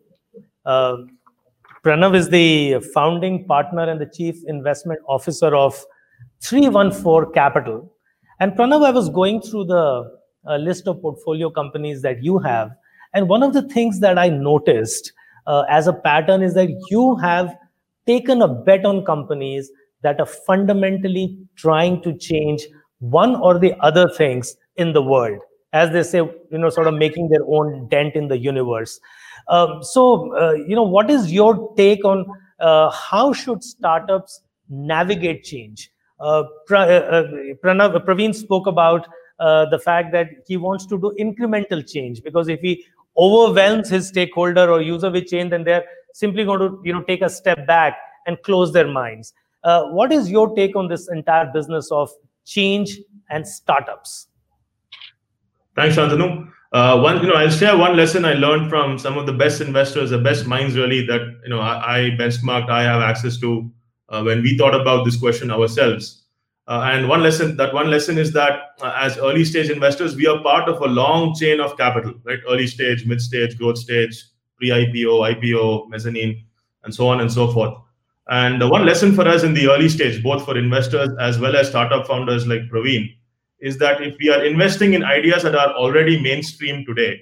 Uh, 0.68 0.98
Pranav 1.84 2.16
is 2.16 2.30
the 2.30 2.80
founding 2.94 3.44
partner 3.46 3.90
and 3.90 4.00
the 4.00 4.06
chief 4.06 4.36
investment 4.46 5.00
officer 5.08 5.56
of 5.56 5.84
3one4 6.44 7.34
Capital. 7.34 7.92
And 8.40 8.52
Pranav, 8.52 8.86
I 8.86 8.92
was 8.92 9.10
going 9.10 9.42
through 9.42 9.66
the 9.66 10.12
uh, 10.48 10.58
list 10.58 10.88
of 10.88 11.02
portfolio 11.02 11.50
companies 11.50 12.04
that 12.04 12.24
you 12.24 12.38
have. 12.38 12.70
And 13.16 13.28
one 13.28 13.42
of 13.42 13.54
the 13.54 13.64
things 13.64 14.00
that 14.02 14.20
I 14.20 14.30
noticed 14.30 15.12
as 15.72 15.88
a 15.88 15.94
pattern 15.94 16.44
is 16.44 16.54
that 16.54 16.70
you 16.92 17.16
have 17.16 17.56
taken 18.08 18.42
a 18.42 18.48
bet 18.48 18.86
on 18.86 19.04
companies 19.06 19.72
that 20.02 20.20
are 20.20 20.26
fundamentally 20.26 21.38
trying 21.56 22.02
to 22.04 22.18
change 22.18 22.64
one 23.00 23.36
or 23.36 23.58
the 23.60 23.74
other 23.82 24.08
things 24.10 24.56
in 24.78 24.94
the 24.94 25.02
world 25.02 25.40
as 25.82 25.92
they 25.92 26.04
say 26.04 26.20
you 26.20 26.60
know 26.64 26.70
sort 26.70 26.88
of 26.92 26.96
making 27.04 27.30
their 27.30 27.46
own 27.58 27.88
dent 27.90 28.16
in 28.16 28.28
the 28.30 28.38
universe. 28.38 29.00
Um, 29.48 29.84
so 29.84 30.34
uh, 30.42 30.54
you 30.54 30.76
know 30.76 30.88
what 30.96 31.10
is 31.10 31.32
your 31.32 31.74
take 31.76 32.06
on 32.06 32.26
uh, 32.60 32.90
how 32.90 33.34
should 33.34 33.64
startups 33.64 34.42
navigate 34.70 35.44
change? 35.44 35.92
Uh, 36.20 36.44
uh, 36.72 36.76
uh 36.76 37.24
Pranav, 37.64 38.06
Pravin 38.06 38.34
spoke 38.34 38.68
about 38.68 39.08
uh, 39.40 39.66
the 39.70 39.80
fact 39.80 40.14
that 40.14 40.30
he 40.48 40.56
wants 40.56 40.86
to 40.86 40.98
do 40.98 41.14
incremental 41.20 41.86
change 41.94 42.24
because 42.24 42.48
if 42.48 42.62
he 42.62 42.86
overwhelms 43.18 43.90
his 43.90 44.08
stakeholder 44.08 44.70
or 44.72 44.82
user 44.82 45.12
with 45.12 45.28
change 45.28 45.50
then 45.50 45.66
they're 45.66 45.84
simply 46.24 46.46
going 46.50 46.60
to 46.60 46.70
you 46.84 46.94
know 46.94 47.04
take 47.04 47.22
a 47.22 47.30
step 47.30 47.66
back 47.68 47.98
and 48.28 48.42
close 48.50 48.72
their 48.78 48.88
minds 48.88 49.34
what 49.98 50.12
is 50.12 50.30
your 50.30 50.56
take 50.56 50.76
on 50.76 50.88
this 50.88 51.10
entire 51.10 51.52
business 51.52 51.92
of 51.92 52.12
change, 52.46 53.00
and 53.30 53.48
startups? 53.48 54.28
Thanks, 55.76 55.98
Shantanu. 55.98 56.50
Uh, 56.72 57.00
one, 57.00 57.22
you 57.22 57.28
know, 57.28 57.36
I'll 57.36 57.50
share 57.50 57.78
one 57.78 57.96
lesson 57.96 58.26
I 58.26 58.34
learned 58.34 58.70
from 58.70 58.98
some 58.98 59.18
of 59.18 59.26
the 59.26 59.34
best 59.34 59.62
investors, 59.62 60.10
the 60.10 60.18
best 60.18 60.46
minds, 60.46 60.76
really 60.76 61.06
that 61.08 61.22
you 61.44 61.50
know 61.50 61.60
I, 61.60 61.98
I 61.98 62.00
benchmarked, 62.12 62.70
I 62.70 62.84
have 62.84 63.02
access 63.02 63.38
to 63.40 63.72
uh, 64.10 64.24
when 64.24 64.42
we 64.42 64.58
thought 64.58 64.80
about 64.80 65.06
this 65.06 65.18
question 65.18 65.52
ourselves. 65.52 66.24
Uh, 66.68 66.90
and 66.92 67.08
one 67.08 67.22
lesson, 67.22 67.56
that 67.58 67.74
one 67.74 67.92
lesson 67.92 68.18
is 68.18 68.34
that 68.34 68.72
uh, 68.82 68.98
as 69.00 69.18
early 69.20 69.46
stage 69.46 69.70
investors, 69.70 70.16
we 70.16 70.26
are 70.26 70.42
part 70.42 70.68
of 70.68 70.82
a 70.82 70.88
long 70.88 71.36
chain 71.36 71.60
of 71.60 71.78
capital, 71.78 72.14
right? 72.24 72.40
Early 72.50 72.68
stage, 72.68 73.06
mid 73.06 73.22
stage, 73.22 73.58
growth 73.58 73.78
stage, 73.78 74.24
pre-IPO, 74.58 75.36
IPO, 75.36 75.90
mezzanine, 75.90 76.44
and 76.84 76.94
so 76.94 77.08
on 77.08 77.22
and 77.22 77.32
so 77.32 77.52
forth. 77.52 77.74
And 78.28 78.68
one 78.70 78.86
lesson 78.86 79.14
for 79.14 79.28
us 79.28 79.44
in 79.44 79.54
the 79.54 79.70
early 79.70 79.90
stage, 79.90 80.24
both 80.24 80.46
for 80.46 80.58
investors 80.58 81.10
as 81.20 81.38
well 81.38 81.56
as 81.56 81.70
startup 81.70 82.08
founders 82.08 82.48
like 82.48 82.62
Pravin, 82.72 83.16
is 83.60 83.78
that 83.78 84.02
if 84.02 84.16
we 84.20 84.30
are 84.30 84.44
investing 84.44 84.94
in 84.94 85.04
ideas 85.04 85.44
that 85.44 85.56
are 85.56 85.74
already 85.74 86.20
mainstream 86.22 86.86
today, 86.86 87.22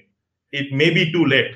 it 0.51 0.71
may 0.71 0.93
be 0.93 1.11
too 1.11 1.25
late. 1.25 1.55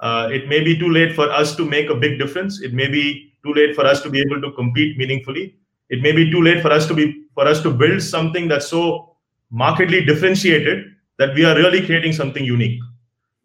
Uh, 0.00 0.28
it 0.32 0.48
may 0.48 0.62
be 0.62 0.78
too 0.78 0.90
late 0.90 1.14
for 1.14 1.30
us 1.30 1.54
to 1.56 1.64
make 1.64 1.90
a 1.90 1.94
big 1.94 2.18
difference. 2.18 2.60
It 2.60 2.72
may 2.72 2.88
be 2.88 3.32
too 3.44 3.52
late 3.54 3.74
for 3.74 3.84
us 3.86 4.00
to 4.02 4.10
be 4.10 4.20
able 4.20 4.40
to 4.40 4.52
compete 4.52 4.96
meaningfully. 4.96 5.56
It 5.90 6.02
may 6.02 6.12
be 6.12 6.30
too 6.30 6.42
late 6.42 6.62
for 6.62 6.72
us 6.72 6.86
to 6.86 6.94
be 6.94 7.26
for 7.34 7.46
us 7.46 7.62
to 7.62 7.70
build 7.70 8.02
something 8.02 8.48
that's 8.48 8.68
so 8.68 9.16
markedly 9.50 10.04
differentiated 10.04 10.86
that 11.18 11.34
we 11.34 11.44
are 11.44 11.54
really 11.54 11.84
creating 11.84 12.12
something 12.12 12.44
unique. 12.44 12.80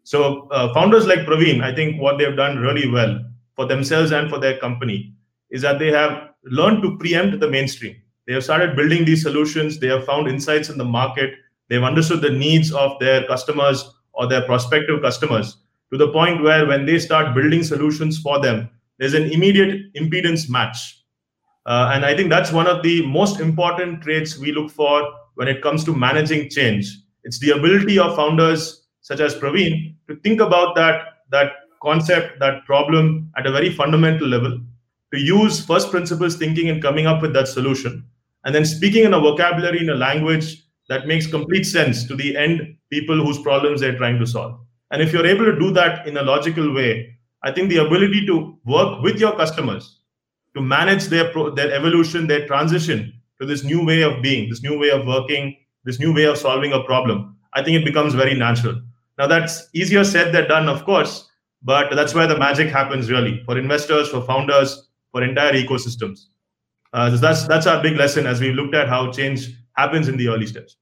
So 0.08 0.48
uh, 0.52 0.72
founders 0.72 1.06
like 1.06 1.26
Pravin, 1.26 1.62
I 1.62 1.74
think 1.74 2.00
what 2.00 2.16
they've 2.16 2.34
done 2.34 2.56
really 2.56 2.88
well 2.88 3.22
for 3.54 3.66
themselves 3.66 4.10
and 4.10 4.30
for 4.30 4.38
their 4.38 4.56
company 4.56 5.12
is 5.50 5.60
that 5.60 5.78
they 5.78 5.90
have 5.90 6.30
learned 6.44 6.82
to 6.84 6.96
preempt 6.96 7.40
the 7.40 7.50
mainstream. 7.50 7.94
They 8.26 8.32
have 8.32 8.42
started 8.42 8.74
building 8.74 9.04
these 9.04 9.20
solutions. 9.20 9.78
They 9.78 9.88
have 9.88 10.06
found 10.06 10.26
insights 10.26 10.70
in 10.70 10.78
the 10.78 10.84
market. 10.86 11.34
They've 11.68 11.82
understood 11.82 12.22
the 12.22 12.30
needs 12.30 12.72
of 12.72 12.98
their 13.00 13.26
customers 13.26 13.84
or 14.14 14.26
their 14.26 14.40
prospective 14.46 15.02
customers 15.02 15.58
to 15.92 15.98
the 15.98 16.10
point 16.10 16.42
where 16.42 16.64
when 16.64 16.86
they 16.86 16.98
start 16.98 17.34
building 17.34 17.62
solutions 17.62 18.18
for 18.18 18.40
them, 18.40 18.70
there's 18.98 19.12
an 19.12 19.30
immediate 19.30 19.92
impedance 19.92 20.48
match. 20.48 21.04
Uh, 21.66 21.90
and 21.92 22.06
I 22.06 22.16
think 22.16 22.30
that's 22.30 22.50
one 22.50 22.66
of 22.66 22.82
the 22.82 23.06
most 23.06 23.40
important 23.40 24.00
traits 24.00 24.38
we 24.38 24.52
look 24.52 24.70
for 24.70 25.02
when 25.34 25.48
it 25.48 25.60
comes 25.60 25.84
to 25.84 25.94
managing 25.94 26.48
change. 26.48 26.96
It's 27.24 27.40
the 27.40 27.50
ability 27.50 27.98
of 27.98 28.16
founders 28.16 28.87
such 29.08 29.20
as 29.20 29.34
Pravin 29.34 29.94
to 30.08 30.16
think 30.16 30.40
about 30.40 30.74
that, 30.76 30.98
that 31.30 31.52
concept, 31.82 32.38
that 32.40 32.64
problem 32.64 33.32
at 33.36 33.46
a 33.46 33.52
very 33.52 33.70
fundamental 33.72 34.28
level, 34.28 34.60
to 35.12 35.18
use 35.18 35.64
first 35.64 35.90
principles 35.90 36.36
thinking 36.36 36.68
and 36.68 36.82
coming 36.82 37.06
up 37.06 37.22
with 37.22 37.32
that 37.32 37.48
solution 37.48 38.04
and 38.44 38.54
then 38.54 38.64
speaking 38.64 39.04
in 39.04 39.14
a 39.14 39.20
vocabulary 39.20 39.80
in 39.80 39.90
a 39.90 39.94
language 39.94 40.64
that 40.88 41.06
makes 41.06 41.26
complete 41.26 41.64
sense 41.64 42.06
to 42.06 42.14
the 42.16 42.36
end 42.36 42.76
people 42.90 43.16
whose 43.24 43.38
problems 43.38 43.80
they're 43.80 43.96
trying 43.96 44.18
to 44.18 44.26
solve. 44.26 44.58
And 44.90 45.02
if 45.02 45.12
you're 45.12 45.26
able 45.26 45.44
to 45.44 45.58
do 45.58 45.70
that 45.72 46.06
in 46.06 46.16
a 46.16 46.22
logical 46.22 46.72
way 46.74 46.92
i 47.42 47.52
think 47.52 47.68
the 47.70 47.78
ability 47.86 48.26
to 48.26 48.36
work 48.64 49.02
with 49.02 49.18
your 49.18 49.34
customers 49.36 50.00
to 50.54 50.60
manage 50.60 51.06
their 51.06 51.30
pro- 51.32 51.50
their 51.54 51.72
evolution 51.72 52.26
their 52.26 52.46
transition 52.46 53.12
to 53.40 53.46
this 53.46 53.64
new 53.64 53.84
way 53.84 54.02
of 54.02 54.20
being 54.22 54.48
this 54.48 54.62
new 54.62 54.78
way 54.78 54.90
of 54.90 55.06
working 55.06 55.56
this 55.84 56.00
new 56.00 56.12
way 56.14 56.24
of 56.24 56.36
solving 56.36 56.72
a 56.72 56.82
problem 56.84 57.36
i 57.54 57.62
think 57.62 57.76
it 57.80 57.84
becomes 57.84 58.14
very 58.14 58.34
natural 58.34 58.80
now 59.18 59.26
that's 59.26 59.68
easier 59.74 60.04
said 60.04 60.32
than 60.32 60.48
done 60.48 60.68
of 60.68 60.84
course 60.84 61.30
but 61.62 61.94
that's 61.94 62.14
where 62.14 62.26
the 62.26 62.38
magic 62.38 62.68
happens 62.70 63.10
really 63.10 63.42
for 63.44 63.58
investors 63.58 64.08
for 64.08 64.22
founders 64.22 64.88
for 65.12 65.22
entire 65.22 65.52
ecosystems. 65.52 66.26
Uh, 66.92 67.10
that's 67.16 67.46
that's 67.46 67.66
our 67.66 67.82
big 67.82 67.96
lesson 67.96 68.26
as 68.26 68.40
we 68.40 68.52
looked 68.52 68.74
at 68.74 68.88
how 68.88 69.10
change 69.10 69.50
happens 69.74 70.08
in 70.08 70.16
the 70.16 70.28
early 70.28 70.46
steps. 70.46 70.76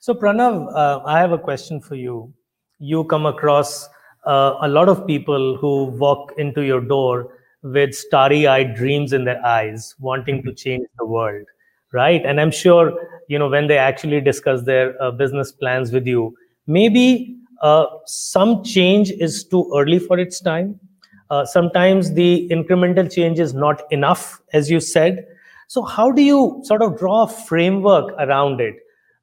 So 0.00 0.14
Pranav, 0.14 0.74
uh, 0.74 1.00
I 1.04 1.18
have 1.18 1.32
a 1.32 1.38
question 1.38 1.80
for 1.80 1.94
you. 1.94 2.32
You 2.78 3.04
come 3.04 3.26
across 3.26 3.88
uh, 4.24 4.54
a 4.62 4.68
lot 4.68 4.88
of 4.88 5.06
people 5.06 5.56
who 5.58 5.84
walk 5.84 6.32
into 6.38 6.62
your 6.62 6.80
door 6.80 7.34
with 7.62 7.94
starry-eyed 7.94 8.74
dreams 8.74 9.12
in 9.12 9.24
their 9.24 9.44
eyes, 9.44 9.94
wanting 9.98 10.42
to 10.44 10.54
change 10.54 10.86
the 10.98 11.04
world, 11.04 11.46
right? 11.92 12.24
And 12.24 12.40
I'm 12.40 12.50
sure 12.50 12.92
you 13.28 13.38
know 13.38 13.48
when 13.48 13.66
they 13.66 13.76
actually 13.76 14.22
discuss 14.22 14.62
their 14.62 15.00
uh, 15.02 15.10
business 15.10 15.52
plans 15.52 15.92
with 15.92 16.06
you, 16.06 16.34
maybe 16.66 17.39
some 18.06 18.64
change 18.64 19.10
is 19.10 19.44
too 19.44 19.70
early 19.74 19.98
for 19.98 20.18
its 20.18 20.40
time 20.40 20.78
uh, 21.30 21.44
sometimes 21.44 22.12
the 22.12 22.48
incremental 22.50 23.10
change 23.10 23.38
is 23.38 23.54
not 23.54 23.82
enough, 23.92 24.40
as 24.52 24.68
you 24.68 24.80
said. 24.80 25.26
So, 25.68 25.82
how 25.82 26.10
do 26.10 26.22
you 26.22 26.60
sort 26.64 26.82
of 26.82 26.98
draw 26.98 27.22
a 27.22 27.28
framework 27.28 28.12
around 28.18 28.60
it? 28.60 28.74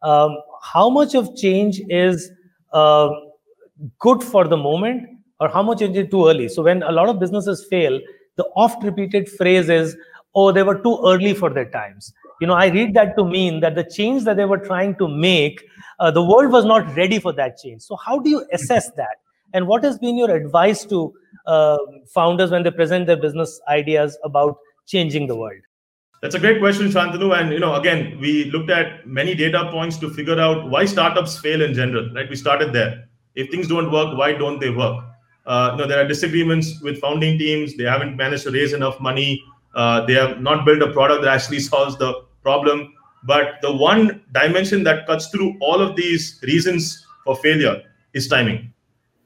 Um, 0.02 0.38
how 0.64 0.90
much 0.90 1.16
of 1.16 1.36
change 1.36 1.82
is 1.90 2.32
uh, 2.72 3.10
good 4.00 4.24
for 4.24 4.48
the 4.48 4.56
moment, 4.56 5.10
or 5.42 5.50
how 5.50 5.62
much 5.62 5.82
is 5.82 5.96
it 5.98 6.10
too 6.10 6.30
early? 6.30 6.48
So, 6.48 6.64
when 6.64 6.82
a 6.84 6.92
lot 6.94 7.10
of 7.10 7.20
businesses 7.20 7.68
fail, 7.70 8.00
the 8.38 8.46
oft 8.56 8.82
repeated 8.84 9.28
phrase 9.28 9.68
is, 9.68 9.98
oh, 10.34 10.54
they 10.54 10.64
were 10.64 10.80
too 10.80 11.00
early 11.06 11.34
for 11.34 11.50
their 11.50 11.70
times. 11.70 12.14
You 12.40 12.48
know, 12.48 12.54
I 12.54 12.68
read 12.68 12.94
that 12.94 13.18
to 13.18 13.26
mean 13.26 13.60
that 13.62 13.76
the 13.76 13.84
change 13.84 14.24
that 14.26 14.38
they 14.38 14.46
were 14.46 14.60
trying 14.60 14.96
to 14.96 15.08
make, 15.08 15.64
uh, 16.00 16.12
the 16.12 16.24
world 16.24 16.52
was 16.52 16.66
not 16.66 16.96
ready 16.96 17.20
for 17.20 17.34
that 17.34 17.58
change. 17.58 17.82
So, 17.82 17.96
how 17.96 18.20
do 18.20 18.30
you 18.30 18.46
assess 18.54 18.92
that? 18.92 19.18
And 19.54 19.68
what 19.68 19.84
has 19.84 19.98
been 19.98 20.18
your 20.18 20.30
advice 20.36 20.86
to 20.86 21.14
uh, 21.46 21.78
founders 22.14 22.52
when 22.52 22.64
they 22.64 22.72
present 22.72 23.08
their 23.08 23.18
business 23.18 23.60
ideas 23.68 24.18
about 24.24 24.58
changing 24.86 25.28
the 25.28 25.36
world? 25.36 25.62
That's 26.22 26.36
a 26.36 26.40
great 26.40 26.60
question, 26.60 26.88
Shantanu. 26.88 27.40
And 27.40 27.52
you 27.52 27.60
know, 27.60 27.76
again, 27.76 28.20
we 28.20 28.46
looked 28.46 28.70
at 28.70 29.08
many 29.08 29.34
data 29.34 29.70
points 29.72 29.98
to 29.98 30.10
figure 30.10 30.40
out 30.40 30.70
why 30.70 30.86
startups 30.86 31.40
fail 31.40 31.62
in 31.62 31.74
general. 31.74 32.10
Right? 32.14 32.30
We 32.30 32.36
started 32.36 32.74
there. 32.74 33.08
If 33.36 33.50
things 33.50 33.68
don't 33.68 33.92
work, 33.92 34.18
why 34.18 34.34
don't 34.34 34.60
they 34.60 34.70
work? 34.70 35.04
Uh, 35.46 35.70
you 35.72 35.78
know, 35.78 35.88
there 35.88 36.04
are 36.04 36.08
disagreements 36.08 36.82
with 36.82 37.00
founding 37.00 37.38
teams. 37.38 37.78
They 37.78 37.86
haven't 37.86 38.18
managed 38.18 38.44
to 38.44 38.52
raise 38.52 38.74
enough 38.74 39.00
money. 39.00 39.44
Uh, 39.74 40.06
they 40.06 40.14
have 40.14 40.42
not 40.42 40.66
built 40.66 40.82
a 40.82 40.92
product 40.92 41.24
that 41.24 41.34
actually 41.34 41.60
solves 41.72 41.98
the 41.98 42.27
problem. 42.48 42.88
But 43.34 43.62
the 43.62 43.76
one 43.76 44.24
dimension 44.40 44.84
that 44.90 45.06
cuts 45.08 45.28
through 45.28 45.52
all 45.60 45.82
of 45.90 45.96
these 45.96 46.26
reasons 46.52 47.06
for 47.26 47.36
failure 47.46 47.78
is 48.14 48.28
timing 48.28 48.74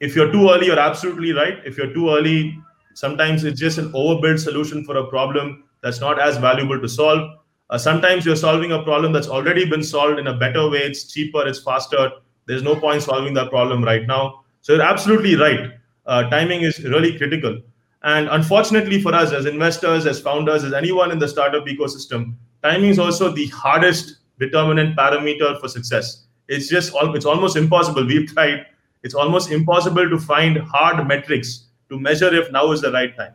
if 0.01 0.15
you're 0.15 0.31
too 0.31 0.49
early, 0.49 0.65
you're 0.65 0.79
absolutely 0.79 1.31
right. 1.31 1.59
If 1.63 1.77
you're 1.77 1.93
too 1.93 2.09
early, 2.09 2.57
sometimes 2.95 3.43
it's 3.43 3.59
just 3.59 3.77
an 3.77 3.91
overbuilt 3.93 4.39
solution 4.39 4.83
for 4.83 4.97
a 4.97 5.05
problem 5.07 5.63
that's 5.83 6.01
not 6.01 6.19
as 6.19 6.37
valuable 6.37 6.81
to 6.81 6.89
solve. 6.89 7.37
Uh, 7.69 7.77
sometimes 7.77 8.25
you're 8.25 8.35
solving 8.35 8.71
a 8.71 8.83
problem 8.83 9.13
that's 9.13 9.27
already 9.27 9.69
been 9.69 9.83
solved 9.83 10.19
in 10.19 10.27
a 10.27 10.35
better 10.35 10.69
way. 10.69 10.79
It's 10.79 11.11
cheaper, 11.13 11.47
it's 11.47 11.59
faster. 11.59 12.11
There's 12.47 12.63
no 12.63 12.75
point 12.75 13.03
solving 13.03 13.35
that 13.35 13.51
problem 13.51 13.83
right 13.83 14.05
now. 14.07 14.43
So 14.61 14.73
you're 14.73 14.81
absolutely 14.81 15.35
right. 15.35 15.69
Uh, 16.07 16.29
timing 16.29 16.61
is 16.61 16.83
really 16.83 17.15
critical. 17.17 17.61
And 18.03 18.27
unfortunately 18.29 19.01
for 19.01 19.13
us 19.13 19.31
as 19.31 19.45
investors, 19.45 20.07
as 20.07 20.19
founders, 20.19 20.63
as 20.63 20.73
anyone 20.73 21.11
in 21.11 21.19
the 21.19 21.27
startup 21.27 21.65
ecosystem, 21.67 22.35
timing 22.63 22.89
is 22.89 22.99
also 22.99 23.31
the 23.31 23.47
hardest 23.47 24.17
determinant 24.39 24.97
parameter 24.97 25.59
for 25.59 25.67
success. 25.67 26.25
It's 26.47 26.67
just 26.67 26.93
it's 26.95 27.25
almost 27.25 27.55
impossible. 27.55 28.05
We've 28.05 28.27
tried. 28.31 28.65
It's 29.03 29.15
almost 29.15 29.51
impossible 29.51 30.09
to 30.09 30.19
find 30.19 30.57
hard 30.57 31.07
metrics 31.07 31.65
to 31.89 31.99
measure 31.99 32.33
if 32.33 32.51
now 32.51 32.71
is 32.71 32.81
the 32.81 32.91
right 32.91 33.15
time. 33.15 33.33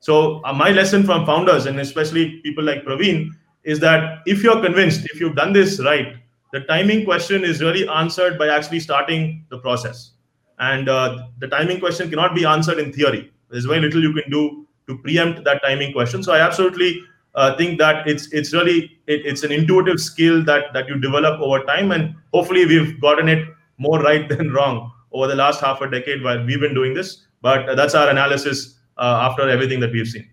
So 0.00 0.40
uh, 0.44 0.52
my 0.52 0.70
lesson 0.70 1.04
from 1.04 1.26
founders 1.26 1.66
and 1.66 1.80
especially 1.80 2.40
people 2.42 2.64
like 2.64 2.84
Pravin 2.84 3.30
is 3.64 3.80
that 3.80 4.20
if 4.26 4.42
you're 4.42 4.60
convinced, 4.62 5.06
if 5.06 5.20
you've 5.20 5.34
done 5.34 5.52
this 5.52 5.80
right, 5.80 6.16
the 6.52 6.60
timing 6.60 7.04
question 7.04 7.44
is 7.44 7.60
really 7.60 7.88
answered 7.88 8.38
by 8.38 8.48
actually 8.48 8.80
starting 8.80 9.44
the 9.50 9.58
process. 9.58 10.12
And 10.58 10.88
uh, 10.88 11.26
the 11.38 11.48
timing 11.48 11.80
question 11.80 12.08
cannot 12.08 12.34
be 12.34 12.44
answered 12.44 12.78
in 12.78 12.92
theory. 12.92 13.32
There's 13.50 13.64
very 13.64 13.80
little 13.80 14.00
you 14.02 14.12
can 14.12 14.30
do 14.30 14.66
to 14.86 14.98
preempt 14.98 15.44
that 15.44 15.62
timing 15.62 15.92
question. 15.92 16.22
So 16.22 16.32
I 16.32 16.40
absolutely 16.40 17.02
uh, 17.36 17.56
think 17.56 17.78
that 17.78 18.06
it's 18.08 18.32
it's 18.32 18.52
really 18.52 18.98
it, 19.06 19.24
it's 19.24 19.42
an 19.42 19.52
intuitive 19.52 20.00
skill 20.00 20.42
that 20.44 20.72
that 20.72 20.88
you 20.88 20.98
develop 20.98 21.40
over 21.40 21.62
time, 21.64 21.92
and 21.92 22.14
hopefully 22.32 22.66
we've 22.66 23.00
gotten 23.00 23.28
it 23.28 23.46
more 23.78 24.00
right 24.00 24.28
than 24.34 24.50
wrong 24.52 24.90
over 25.12 25.26
the 25.26 25.34
last 25.34 25.60
half 25.60 25.80
a 25.80 25.90
decade 25.90 26.22
while 26.22 26.44
we've 26.44 26.60
been 26.60 26.74
doing 26.74 26.94
this. 26.94 27.26
But 27.42 27.76
that's 27.76 27.94
our 27.94 28.08
analysis 28.08 28.78
uh, 28.96 29.28
after 29.30 29.48
everything 29.48 29.80
that 29.80 29.92
we've 29.92 30.08
seen. 30.08 30.28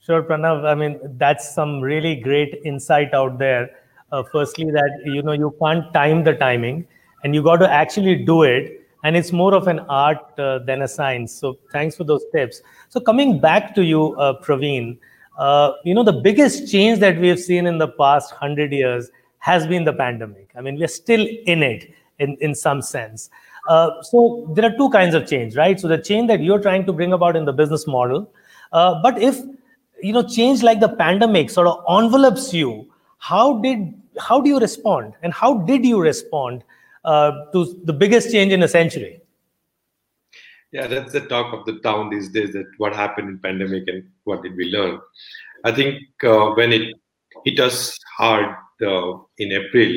Sure, 0.00 0.22
Pranav. 0.22 0.66
I 0.66 0.74
mean, 0.74 1.00
that's 1.16 1.54
some 1.54 1.80
really 1.80 2.16
great 2.16 2.60
insight 2.64 3.14
out 3.14 3.38
there. 3.38 3.70
Uh, 4.12 4.22
firstly, 4.30 4.70
that 4.70 4.90
you 5.04 5.22
know 5.22 5.32
you 5.32 5.54
can't 5.62 5.92
time 5.94 6.24
the 6.24 6.34
timing, 6.34 6.86
and 7.22 7.34
you 7.34 7.42
got 7.42 7.56
to 7.56 7.70
actually 7.70 8.16
do 8.24 8.42
it, 8.42 8.86
and 9.04 9.16
it's 9.16 9.32
more 9.32 9.54
of 9.54 9.68
an 9.68 9.80
art 9.88 10.38
uh, 10.38 10.58
than 10.58 10.82
a 10.82 10.88
science. 10.88 11.32
So, 11.32 11.58
thanks 11.72 11.96
for 11.96 12.04
those 12.04 12.24
tips. 12.34 12.60
So, 12.90 13.00
coming 13.00 13.40
back 13.40 13.74
to 13.76 13.84
you, 13.84 14.14
uh, 14.16 14.40
Pravin, 14.42 14.98
uh, 15.38 15.72
you 15.84 15.94
know 15.94 16.02
the 16.02 16.12
biggest 16.12 16.70
change 16.70 17.00
that 17.00 17.18
we 17.18 17.28
have 17.28 17.40
seen 17.40 17.66
in 17.66 17.78
the 17.78 17.88
past 17.88 18.32
hundred 18.32 18.72
years 18.72 19.10
has 19.38 19.66
been 19.66 19.84
the 19.84 19.92
pandemic. 19.92 20.50
I 20.56 20.60
mean, 20.60 20.78
we're 20.78 20.88
still 20.88 21.26
in 21.46 21.62
it 21.62 21.90
in 22.18 22.36
in 22.40 22.54
some 22.54 22.82
sense. 22.82 23.30
Uh, 23.68 24.02
so, 24.02 24.46
there 24.54 24.64
are 24.66 24.76
two 24.76 24.90
kinds 24.90 25.14
of 25.14 25.26
change, 25.26 25.56
right? 25.56 25.80
So, 25.80 25.88
the 25.88 25.96
change 25.96 26.28
that 26.28 26.40
you're 26.40 26.60
trying 26.60 26.84
to 26.86 26.92
bring 26.92 27.14
about 27.14 27.34
in 27.34 27.46
the 27.46 27.52
business 27.52 27.86
model, 27.86 28.30
uh, 28.72 29.00
but 29.02 29.20
if 29.20 29.40
you 30.02 30.12
know 30.12 30.22
change 30.22 30.62
like 30.62 30.80
the 30.80 30.88
pandemic 30.88 31.50
sort 31.50 31.66
of 31.66 31.82
envelopes 31.98 32.52
you 32.52 32.70
how 33.18 33.58
did 33.60 33.92
how 34.18 34.40
do 34.40 34.50
you 34.50 34.60
respond 34.60 35.14
and 35.22 35.32
how 35.32 35.58
did 35.70 35.84
you 35.84 36.00
respond 36.00 36.62
uh, 37.04 37.32
to 37.52 37.80
the 37.84 37.92
biggest 37.92 38.30
change 38.30 38.52
in 38.52 38.62
a 38.62 38.68
century 38.68 39.20
yeah 40.74 40.86
that's 40.92 41.12
the 41.16 41.24
talk 41.32 41.54
of 41.56 41.64
the 41.68 41.76
town 41.86 42.10
these 42.10 42.28
days 42.36 42.52
that 42.52 42.66
what 42.82 42.94
happened 43.02 43.28
in 43.28 43.38
pandemic 43.46 43.84
and 43.92 44.04
what 44.24 44.42
did 44.44 44.54
we 44.60 44.66
learn 44.76 44.94
i 45.64 45.72
think 45.78 46.02
uh, 46.32 46.46
when 46.58 46.72
it 46.78 46.94
hit 47.44 47.60
us 47.68 47.78
hard 48.18 48.50
uh, 48.90 49.12
in 49.38 49.56
april 49.60 49.92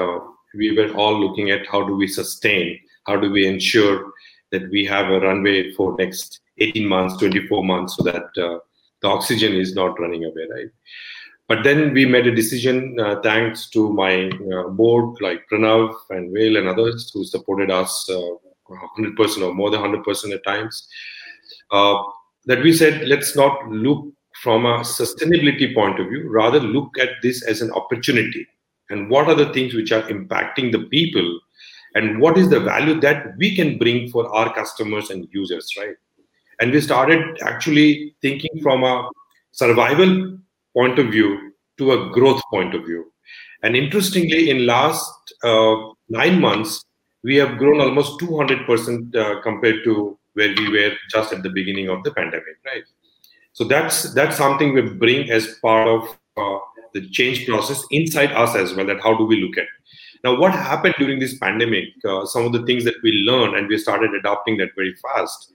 uh, 0.00 0.18
we 0.60 0.68
were 0.76 0.90
all 0.94 1.16
looking 1.24 1.50
at 1.56 1.66
how 1.72 1.82
do 1.90 1.94
we 2.02 2.08
sustain 2.20 2.78
how 3.06 3.16
do 3.24 3.30
we 3.36 3.46
ensure 3.54 3.96
that 4.52 4.68
we 4.70 4.84
have 4.84 5.10
a 5.10 5.20
runway 5.20 5.72
for 5.74 5.94
next 5.98 6.40
18 6.58 6.86
months 6.86 7.16
24 7.18 7.64
months 7.64 7.96
so 7.96 8.02
that 8.02 8.42
uh, 8.46 8.58
the 9.02 9.08
oxygen 9.08 9.54
is 9.54 9.74
not 9.74 9.98
running 9.98 10.24
away, 10.24 10.46
right? 10.54 10.70
But 11.48 11.64
then 11.64 11.92
we 11.92 12.06
made 12.06 12.26
a 12.26 12.34
decision, 12.34 12.98
uh, 13.00 13.20
thanks 13.22 13.68
to 13.70 13.92
my 13.92 14.30
uh, 14.54 14.68
board 14.68 15.20
like 15.20 15.48
Pranav 15.50 15.94
and 16.10 16.32
Vail 16.32 16.56
and 16.56 16.68
others 16.68 17.10
who 17.12 17.24
supported 17.24 17.70
us 17.70 18.08
uh, 18.08 18.20
100% 18.70 19.42
or 19.42 19.54
more 19.54 19.70
than 19.70 19.80
100% 19.80 20.34
at 20.34 20.44
times, 20.44 20.88
uh, 21.70 22.02
that 22.46 22.62
we 22.62 22.72
said, 22.72 23.06
let's 23.06 23.36
not 23.36 23.68
look 23.68 24.06
from 24.42 24.64
a 24.64 24.78
sustainability 24.80 25.74
point 25.74 26.00
of 26.00 26.08
view, 26.08 26.28
rather 26.30 26.60
look 26.60 26.98
at 26.98 27.10
this 27.22 27.44
as 27.46 27.60
an 27.60 27.70
opportunity. 27.72 28.46
And 28.88 29.10
what 29.10 29.28
are 29.28 29.34
the 29.34 29.52
things 29.52 29.74
which 29.74 29.92
are 29.92 30.02
impacting 30.02 30.72
the 30.72 30.86
people 30.90 31.40
and 31.94 32.20
what 32.20 32.38
is 32.38 32.48
the 32.48 32.60
value 32.60 33.00
that 33.00 33.36
we 33.36 33.54
can 33.54 33.76
bring 33.76 34.08
for 34.10 34.28
our 34.32 34.54
customers 34.54 35.10
and 35.10 35.28
users, 35.32 35.74
right? 35.76 35.96
and 36.60 36.72
we 36.72 36.80
started 36.80 37.38
actually 37.42 38.14
thinking 38.22 38.62
from 38.62 38.84
a 38.84 39.08
survival 39.52 40.38
point 40.76 40.98
of 40.98 41.06
view 41.06 41.52
to 41.78 41.92
a 41.92 42.10
growth 42.10 42.40
point 42.50 42.74
of 42.74 42.84
view 42.84 43.12
and 43.62 43.74
interestingly 43.74 44.50
in 44.50 44.66
last 44.66 45.10
uh, 45.42 45.76
nine 46.08 46.40
months 46.40 46.84
we 47.22 47.36
have 47.36 47.58
grown 47.58 47.80
almost 47.80 48.20
200% 48.20 49.14
uh, 49.14 49.40
compared 49.42 49.84
to 49.84 50.18
where 50.34 50.54
we 50.56 50.70
were 50.70 50.92
just 51.10 51.32
at 51.32 51.42
the 51.42 51.50
beginning 51.50 51.88
of 51.88 52.02
the 52.04 52.12
pandemic. 52.12 52.56
Right. 52.64 52.84
So 53.52 53.64
that's 53.64 54.14
that's 54.14 54.36
something 54.36 54.74
we 54.74 54.82
bring 54.82 55.30
as 55.30 55.58
part 55.60 55.88
of 55.88 56.16
uh, 56.36 56.58
the 56.94 57.08
change 57.10 57.46
process 57.46 57.84
inside 57.90 58.32
us 58.32 58.54
as 58.54 58.74
well 58.74 58.86
that 58.86 59.00
how 59.00 59.16
do 59.16 59.24
we 59.24 59.42
look 59.42 59.58
at. 59.58 59.66
Now 60.22 60.38
what 60.38 60.52
happened 60.52 60.94
during 60.98 61.18
this 61.18 61.36
pandemic 61.38 61.88
uh, 62.08 62.26
some 62.26 62.44
of 62.46 62.52
the 62.52 62.64
things 62.64 62.84
that 62.84 62.94
we 63.02 63.12
learned 63.12 63.56
and 63.56 63.68
we 63.68 63.78
started 63.78 64.14
adopting 64.14 64.56
that 64.58 64.70
very 64.76 64.94
fast. 64.96 65.52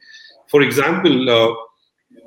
For 0.49 0.61
example, 0.61 1.29
uh, 1.29 1.55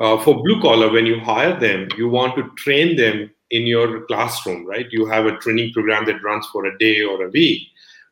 uh, 0.00 0.22
for 0.22 0.42
blue 0.42 0.60
collar, 0.60 0.90
when 0.90 1.06
you 1.06 1.20
hire 1.20 1.58
them, 1.58 1.88
you 1.96 2.08
want 2.08 2.36
to 2.36 2.50
train 2.56 2.96
them 2.96 3.30
in 3.50 3.66
your 3.66 4.04
classroom, 4.06 4.66
right? 4.66 4.86
You 4.90 5.06
have 5.06 5.26
a 5.26 5.36
training 5.38 5.72
program 5.72 6.04
that 6.06 6.22
runs 6.22 6.46
for 6.48 6.66
a 6.66 6.78
day 6.78 7.02
or 7.02 7.24
a 7.24 7.30
week, 7.30 7.62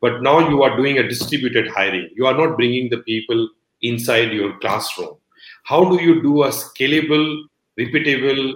but 0.01 0.21
now 0.21 0.49
you 0.49 0.63
are 0.63 0.75
doing 0.77 0.97
a 0.97 1.07
distributed 1.07 1.67
hiring. 1.69 2.09
You 2.15 2.27
are 2.27 2.37
not 2.37 2.55
bringing 2.55 2.89
the 2.89 2.99
people 2.99 3.49
inside 3.81 4.31
your 4.31 4.57
classroom. 4.59 5.17
How 5.63 5.83
do 5.89 6.01
you 6.01 6.21
do 6.21 6.43
a 6.43 6.49
scalable, 6.49 7.43
repeatable 7.79 8.53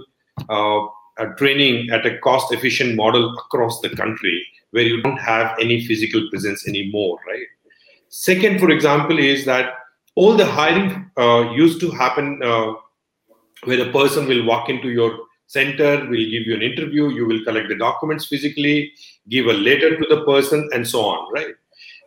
uh, 0.49 0.87
a 1.17 1.33
training 1.37 1.89
at 1.91 2.05
a 2.05 2.17
cost 2.19 2.53
efficient 2.53 2.95
model 2.95 3.37
across 3.37 3.81
the 3.81 3.89
country 3.89 4.45
where 4.71 4.83
you 4.83 5.01
don't 5.01 5.17
have 5.17 5.57
any 5.59 5.85
physical 5.85 6.27
presence 6.29 6.67
anymore, 6.67 7.19
right? 7.27 7.47
Second, 8.09 8.59
for 8.59 8.69
example, 8.69 9.19
is 9.19 9.45
that 9.45 9.73
all 10.15 10.35
the 10.35 10.45
hiring 10.45 11.11
uh, 11.17 11.51
used 11.51 11.79
to 11.81 11.91
happen 11.91 12.41
uh, 12.43 12.73
where 13.65 13.87
a 13.87 13.91
person 13.91 14.27
will 14.27 14.45
walk 14.45 14.69
into 14.69 14.89
your 14.89 15.17
center, 15.47 15.97
will 16.09 16.29
give 16.33 16.47
you 16.47 16.55
an 16.55 16.61
interview, 16.61 17.09
you 17.09 17.25
will 17.25 17.43
collect 17.43 17.67
the 17.67 17.75
documents 17.75 18.25
physically, 18.25 18.93
give 19.29 19.45
a 19.47 19.53
letter 19.53 19.97
to 19.97 20.05
the 20.09 20.23
person, 20.25 20.69
and 20.73 20.87
so 20.87 21.01
on, 21.01 21.31
right? 21.33 21.55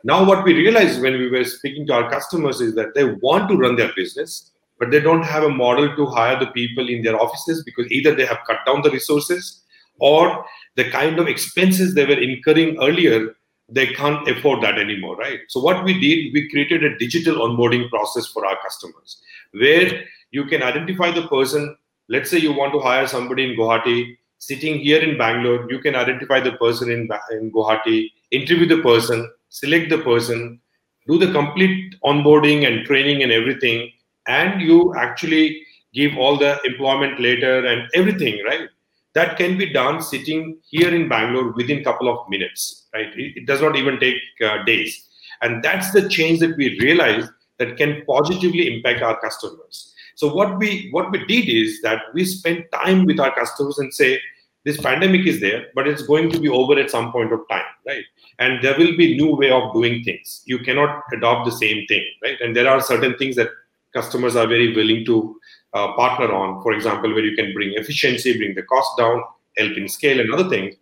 Now, 0.04 0.24
what 0.24 0.44
we 0.44 0.54
realized 0.54 1.00
when 1.00 1.14
we 1.14 1.30
were 1.30 1.44
speaking 1.44 1.86
to 1.86 1.94
our 1.94 2.10
customers 2.10 2.60
is 2.60 2.74
that 2.74 2.94
they 2.94 3.04
want 3.04 3.48
to 3.48 3.56
run 3.56 3.76
their 3.76 3.92
business, 3.94 4.50
but 4.78 4.90
they 4.90 5.00
don't 5.00 5.22
have 5.22 5.44
a 5.44 5.48
model 5.48 5.94
to 5.96 6.06
hire 6.06 6.38
the 6.38 6.48
people 6.48 6.88
in 6.88 7.02
their 7.02 7.20
offices 7.20 7.62
because 7.64 7.90
either 7.90 8.14
they 8.14 8.26
have 8.26 8.38
cut 8.46 8.58
down 8.66 8.82
the 8.82 8.90
resources 8.90 9.62
or 10.00 10.44
the 10.76 10.90
kind 10.90 11.18
of 11.18 11.28
expenses 11.28 11.94
they 11.94 12.04
were 12.04 12.20
incurring 12.20 12.76
earlier 12.82 13.34
they 13.68 13.86
can't 13.86 14.28
afford 14.28 14.62
that 14.62 14.78
anymore, 14.78 15.16
right? 15.16 15.40
So 15.48 15.60
what 15.60 15.84
we 15.84 15.94
did, 15.94 16.32
we 16.32 16.48
created 16.50 16.84
a 16.84 16.98
digital 16.98 17.36
onboarding 17.48 17.88
process 17.88 18.26
for 18.26 18.44
our 18.44 18.56
customers 18.62 19.22
where 19.52 20.04
you 20.32 20.44
can 20.44 20.62
identify 20.62 21.10
the 21.10 21.26
person. 21.28 21.76
Let's 22.08 22.30
say 22.30 22.38
you 22.38 22.52
want 22.52 22.72
to 22.74 22.80
hire 22.80 23.06
somebody 23.06 23.50
in 23.50 23.56
Guwahati, 23.56 24.16
sitting 24.46 24.78
here 24.78 25.00
in 25.02 25.18
Bangalore, 25.18 25.66
you 25.70 25.78
can 25.78 25.94
identify 25.94 26.40
the 26.40 26.52
person 26.52 26.90
in, 26.90 27.08
in 27.32 27.50
Guwahati, 27.50 28.10
interview 28.30 28.66
the 28.66 28.82
person, 28.82 29.30
select 29.48 29.90
the 29.90 29.98
person, 29.98 30.60
do 31.06 31.18
the 31.18 31.32
complete 31.32 31.94
onboarding 32.04 32.66
and 32.66 32.86
training 32.86 33.22
and 33.22 33.32
everything, 33.32 33.90
and 34.26 34.60
you 34.60 34.94
actually 34.94 35.62
give 35.92 36.16
all 36.16 36.36
the 36.36 36.58
employment 36.64 37.20
letter 37.20 37.66
and 37.66 37.88
everything, 37.94 38.42
right? 38.44 38.68
that 39.14 39.36
can 39.36 39.56
be 39.56 39.72
done 39.72 40.02
sitting 40.02 40.58
here 40.68 40.94
in 40.94 41.08
Bangalore 41.08 41.52
within 41.52 41.82
couple 41.84 42.08
of 42.08 42.28
minutes, 42.28 42.86
right? 42.92 43.08
It, 43.16 43.36
it 43.36 43.46
does 43.46 43.62
not 43.62 43.76
even 43.76 43.98
take 43.98 44.16
uh, 44.44 44.62
days. 44.64 45.08
And 45.40 45.62
that's 45.62 45.92
the 45.92 46.08
change 46.08 46.40
that 46.40 46.56
we 46.56 46.78
realized 46.80 47.30
that 47.58 47.76
can 47.76 48.04
positively 48.06 48.74
impact 48.74 49.02
our 49.02 49.18
customers. 49.20 49.94
So 50.16 50.32
what 50.32 50.58
we 50.58 50.88
what 50.90 51.10
we 51.10 51.24
did 51.26 51.48
is 51.48 51.80
that 51.82 52.02
we 52.12 52.24
spent 52.24 52.70
time 52.72 53.04
with 53.04 53.20
our 53.20 53.34
customers 53.34 53.78
and 53.78 53.92
say, 53.92 54.20
this 54.64 54.80
pandemic 54.80 55.26
is 55.26 55.40
there, 55.40 55.66
but 55.74 55.86
it's 55.86 56.02
going 56.02 56.30
to 56.30 56.40
be 56.40 56.48
over 56.48 56.78
at 56.78 56.90
some 56.90 57.12
point 57.12 57.32
of 57.32 57.40
time, 57.50 57.64
right? 57.86 58.04
And 58.38 58.64
there 58.64 58.76
will 58.78 58.96
be 58.96 59.16
new 59.16 59.36
way 59.36 59.50
of 59.50 59.74
doing 59.74 60.02
things. 60.04 60.42
You 60.46 60.58
cannot 60.58 61.02
adopt 61.12 61.44
the 61.44 61.52
same 61.52 61.86
thing, 61.86 62.04
right? 62.22 62.40
And 62.40 62.56
there 62.56 62.68
are 62.68 62.80
certain 62.80 63.16
things 63.18 63.36
that 63.36 63.50
customers 63.92 64.36
are 64.36 64.46
very 64.46 64.74
willing 64.74 65.04
to 65.04 65.38
uh, 65.74 65.92
partner 65.94 66.32
on, 66.32 66.62
for 66.62 66.72
example, 66.72 67.12
where 67.12 67.24
you 67.24 67.36
can 67.36 67.52
bring 67.52 67.74
efficiency, 67.74 68.36
bring 68.36 68.54
the 68.54 68.62
cost 68.62 68.96
down, 68.96 69.22
help 69.58 69.76
in 69.76 69.88
scale, 69.88 70.18
and 70.18 70.32
other 70.32 70.48
things. 70.48 70.74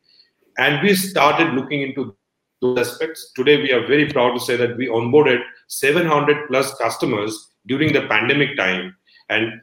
And 0.59 0.81
we 0.83 0.95
started 0.95 1.55
looking 1.55 1.83
into 1.83 2.14
those 2.61 2.79
aspects. 2.79 3.33
Today, 3.35 3.57
we 3.57 3.73
are 3.73 3.87
very 3.87 4.11
proud 4.12 4.35
to 4.35 4.40
say 4.40 4.57
that 4.57 4.77
we 4.77 4.87
onboarded 4.87 5.40
700 5.66 6.47
plus 6.47 6.75
customers 6.77 7.49
during 7.66 7.92
the 7.92 8.07
pandemic 8.07 8.57
time. 8.57 8.97
And 9.29 9.61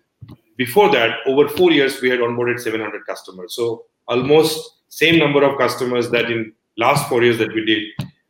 before 0.57 0.91
that, 0.91 1.19
over 1.25 1.47
four 1.47 1.71
years, 1.71 2.01
we 2.01 2.09
had 2.09 2.19
onboarded 2.19 2.59
700 2.59 3.05
customers. 3.05 3.55
So 3.55 3.85
almost 4.09 4.77
same 4.89 5.17
number 5.17 5.43
of 5.43 5.57
customers 5.57 6.09
that 6.11 6.29
in 6.29 6.51
last 6.77 7.07
four 7.07 7.23
years 7.23 7.37
that 7.37 7.53
we 7.53 7.63
did 7.65 7.83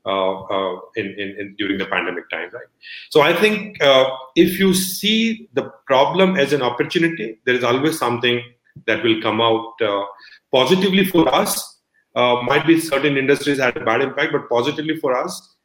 uh, 0.05 0.41
uh, 0.43 0.79
in, 0.95 1.05
in, 1.05 1.35
in, 1.39 1.55
during 1.57 1.77
the 1.77 1.85
pandemic 1.85 2.29
time, 2.29 2.49
right? 2.51 2.71
So 3.09 3.21
I 3.21 3.33
think 3.33 3.81
uh, 3.83 4.09
if 4.35 4.57
you 4.57 4.73
see 4.73 5.49
the 5.53 5.71
problem 5.85 6.35
as 6.37 6.53
an 6.53 6.61
opportunity, 6.61 7.39
there 7.45 7.53
is 7.53 7.63
always 7.63 7.99
something 7.99 8.41
that 8.87 9.03
will 9.03 9.21
come 9.21 9.41
out 9.41 9.73
uh, 9.81 10.05
positively 10.53 11.05
for 11.05 11.27
us. 11.33 11.79
Uh, 12.15 12.41
might 12.41 12.65
be 12.65 12.79
certain 12.79 13.17
industries 13.17 13.59
had 13.59 13.77
a 13.77 13.85
bad 13.85 14.01
impact, 14.01 14.31
but 14.31 14.49
positively 14.49 14.97
for 14.97 15.15
us, 15.15 15.55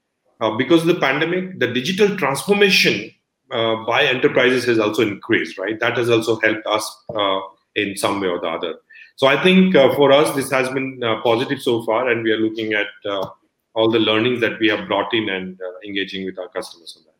uh, 0.40 0.50
because 0.56 0.82
of 0.82 0.88
the 0.88 1.00
pandemic, 1.00 1.58
the 1.58 1.68
digital 1.68 2.16
transformation 2.16 3.10
by 3.86 4.04
enterprises 4.04 4.64
has 4.64 4.80
also 4.80 5.02
increased, 5.02 5.58
right? 5.58 5.78
That 5.78 5.96
has 5.96 6.10
also 6.10 6.40
helped 6.40 6.66
us 6.66 6.84
in 7.76 7.96
some 7.96 8.20
way 8.20 8.28
or 8.28 8.40
the 8.40 8.48
other. 8.48 8.74
So 9.16 9.28
I 9.28 9.40
think 9.42 9.76
uh, 9.76 9.94
for 9.94 10.10
us, 10.12 10.34
this 10.34 10.50
has 10.50 10.68
been 10.70 11.00
uh, 11.02 11.20
positive 11.22 11.62
so 11.62 11.82
far, 11.84 12.08
and 12.08 12.24
we 12.24 12.32
are 12.32 12.36
looking 12.36 12.72
at 12.72 12.88
uh, 13.08 13.26
all 13.74 13.90
the 13.90 14.00
learnings 14.00 14.40
that 14.40 14.58
we 14.58 14.68
have 14.68 14.88
brought 14.88 15.14
in 15.14 15.28
and 15.28 15.60
uh, 15.60 15.86
engaging 15.86 16.24
with 16.24 16.38
our 16.38 16.48
customers 16.48 16.96
on 16.98 17.04
that. 17.04 17.10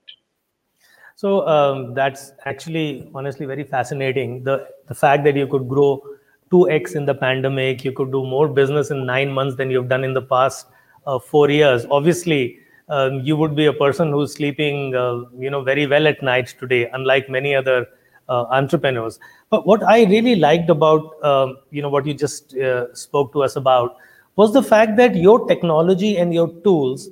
So 1.16 1.46
um, 1.46 1.94
that's 1.94 2.32
actually, 2.44 3.08
honestly, 3.14 3.46
very 3.46 3.62
fascinating. 3.62 4.42
The 4.42 4.68
the 4.88 4.94
fact 4.94 5.24
that 5.24 5.36
you 5.36 5.46
could 5.46 5.68
grow 5.68 6.02
two 6.50 6.68
x 6.68 6.94
in 6.94 7.06
the 7.06 7.14
pandemic, 7.14 7.84
you 7.84 7.92
could 7.92 8.10
do 8.10 8.24
more 8.26 8.48
business 8.48 8.90
in 8.90 9.06
nine 9.06 9.32
months 9.32 9.56
than 9.56 9.70
you've 9.70 9.88
done 9.88 10.02
in 10.02 10.14
the 10.14 10.22
past 10.22 10.66
uh, 11.06 11.18
four 11.18 11.48
years. 11.50 11.86
Obviously, 11.90 12.58
um, 12.88 13.20
you 13.20 13.36
would 13.36 13.54
be 13.54 13.66
a 13.66 13.72
person 13.72 14.10
who's 14.10 14.34
sleeping, 14.34 14.94
uh, 14.94 15.22
you 15.38 15.50
know, 15.50 15.62
very 15.62 15.86
well 15.86 16.08
at 16.08 16.22
night 16.22 16.54
today, 16.58 16.90
unlike 16.92 17.30
many 17.30 17.54
other 17.54 17.86
uh, 18.28 18.44
entrepreneurs. 18.50 19.18
But 19.50 19.66
what 19.66 19.82
I 19.82 20.04
really 20.04 20.36
liked 20.36 20.70
about 20.70 21.22
um, 21.24 21.58
you 21.70 21.82
know 21.82 21.88
what 21.88 22.06
you 22.06 22.14
just 22.14 22.56
uh, 22.56 22.94
spoke 22.94 23.32
to 23.32 23.42
us 23.42 23.56
about 23.56 23.96
was 24.36 24.52
the 24.52 24.62
fact 24.62 24.96
that 24.96 25.14
your 25.14 25.46
technology 25.46 26.16
and 26.16 26.34
your 26.34 26.48
tools 26.62 27.08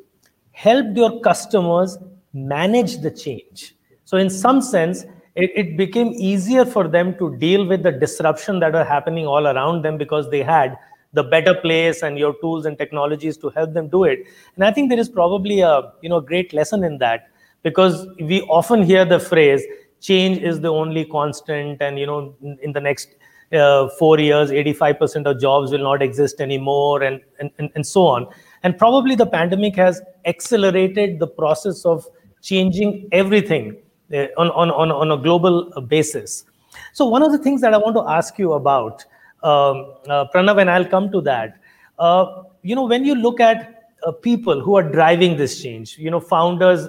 helped 0.52 0.96
your 0.96 1.20
customers 1.20 1.98
manage 2.32 2.98
the 2.98 3.10
change. 3.10 3.74
So 4.04 4.16
in 4.16 4.28
some 4.28 4.60
sense, 4.60 5.04
it, 5.34 5.50
it 5.54 5.76
became 5.76 6.08
easier 6.08 6.64
for 6.64 6.88
them 6.88 7.16
to 7.18 7.36
deal 7.36 7.66
with 7.66 7.82
the 7.82 7.92
disruption 7.92 8.60
that 8.60 8.74
are 8.74 8.84
happening 8.84 9.26
all 9.26 9.46
around 9.46 9.82
them 9.82 9.96
because 9.96 10.30
they 10.30 10.42
had 10.42 10.76
the 11.14 11.22
better 11.22 11.54
place 11.54 12.02
and 12.02 12.18
your 12.18 12.34
tools 12.40 12.66
and 12.66 12.78
technologies 12.78 13.36
to 13.38 13.50
help 13.50 13.72
them 13.72 13.88
do 13.88 14.04
it. 14.04 14.24
And 14.56 14.64
I 14.64 14.72
think 14.72 14.88
there 14.88 14.98
is 14.98 15.08
probably 15.08 15.60
a 15.60 15.92
you 16.02 16.08
know 16.08 16.20
great 16.20 16.52
lesson 16.52 16.84
in 16.84 16.98
that 16.98 17.28
because 17.62 18.06
we 18.20 18.42
often 18.42 18.82
hear 18.82 19.04
the 19.04 19.20
phrase 19.20 19.62
change 20.02 20.38
is 20.38 20.60
the 20.60 20.68
only 20.68 21.04
constant 21.04 21.80
and 21.80 21.98
you 21.98 22.06
know 22.06 22.34
in 22.60 22.72
the 22.72 22.80
next 22.80 23.08
uh, 23.52 23.88
four 23.98 24.18
years 24.18 24.50
85% 24.50 25.26
of 25.26 25.40
jobs 25.40 25.72
will 25.72 25.82
not 25.82 26.02
exist 26.02 26.40
anymore 26.40 27.02
and, 27.02 27.20
and, 27.38 27.50
and, 27.58 27.70
and 27.74 27.86
so 27.86 28.06
on. 28.06 28.26
And 28.62 28.78
probably 28.78 29.14
the 29.14 29.26
pandemic 29.26 29.76
has 29.76 30.00
accelerated 30.24 31.18
the 31.18 31.26
process 31.26 31.84
of 31.84 32.06
changing 32.40 33.08
everything 33.12 33.76
uh, 34.12 34.26
on, 34.38 34.48
on, 34.50 34.70
on, 34.70 34.90
on 34.90 35.10
a 35.10 35.22
global 35.22 35.70
basis. 35.82 36.44
So 36.92 37.06
one 37.06 37.22
of 37.22 37.32
the 37.32 37.38
things 37.38 37.60
that 37.60 37.74
i 37.74 37.76
want 37.76 37.96
to 37.96 38.08
ask 38.08 38.38
you 38.38 38.54
about 38.54 39.04
um, 39.42 39.94
uh, 40.08 40.24
pranav 40.34 40.60
and 40.60 40.70
i'll 40.70 40.84
come 40.84 41.10
to 41.12 41.20
that. 41.22 41.58
Uh, 41.98 42.44
you 42.62 42.74
know 42.74 42.84
when 42.84 43.04
you 43.04 43.14
look 43.14 43.40
at 43.40 43.90
uh, 44.06 44.12
people 44.12 44.60
who 44.60 44.76
are 44.76 44.82
driving 44.82 45.36
this 45.36 45.62
change 45.62 45.98
you 45.98 46.10
know 46.10 46.20
founders 46.20 46.88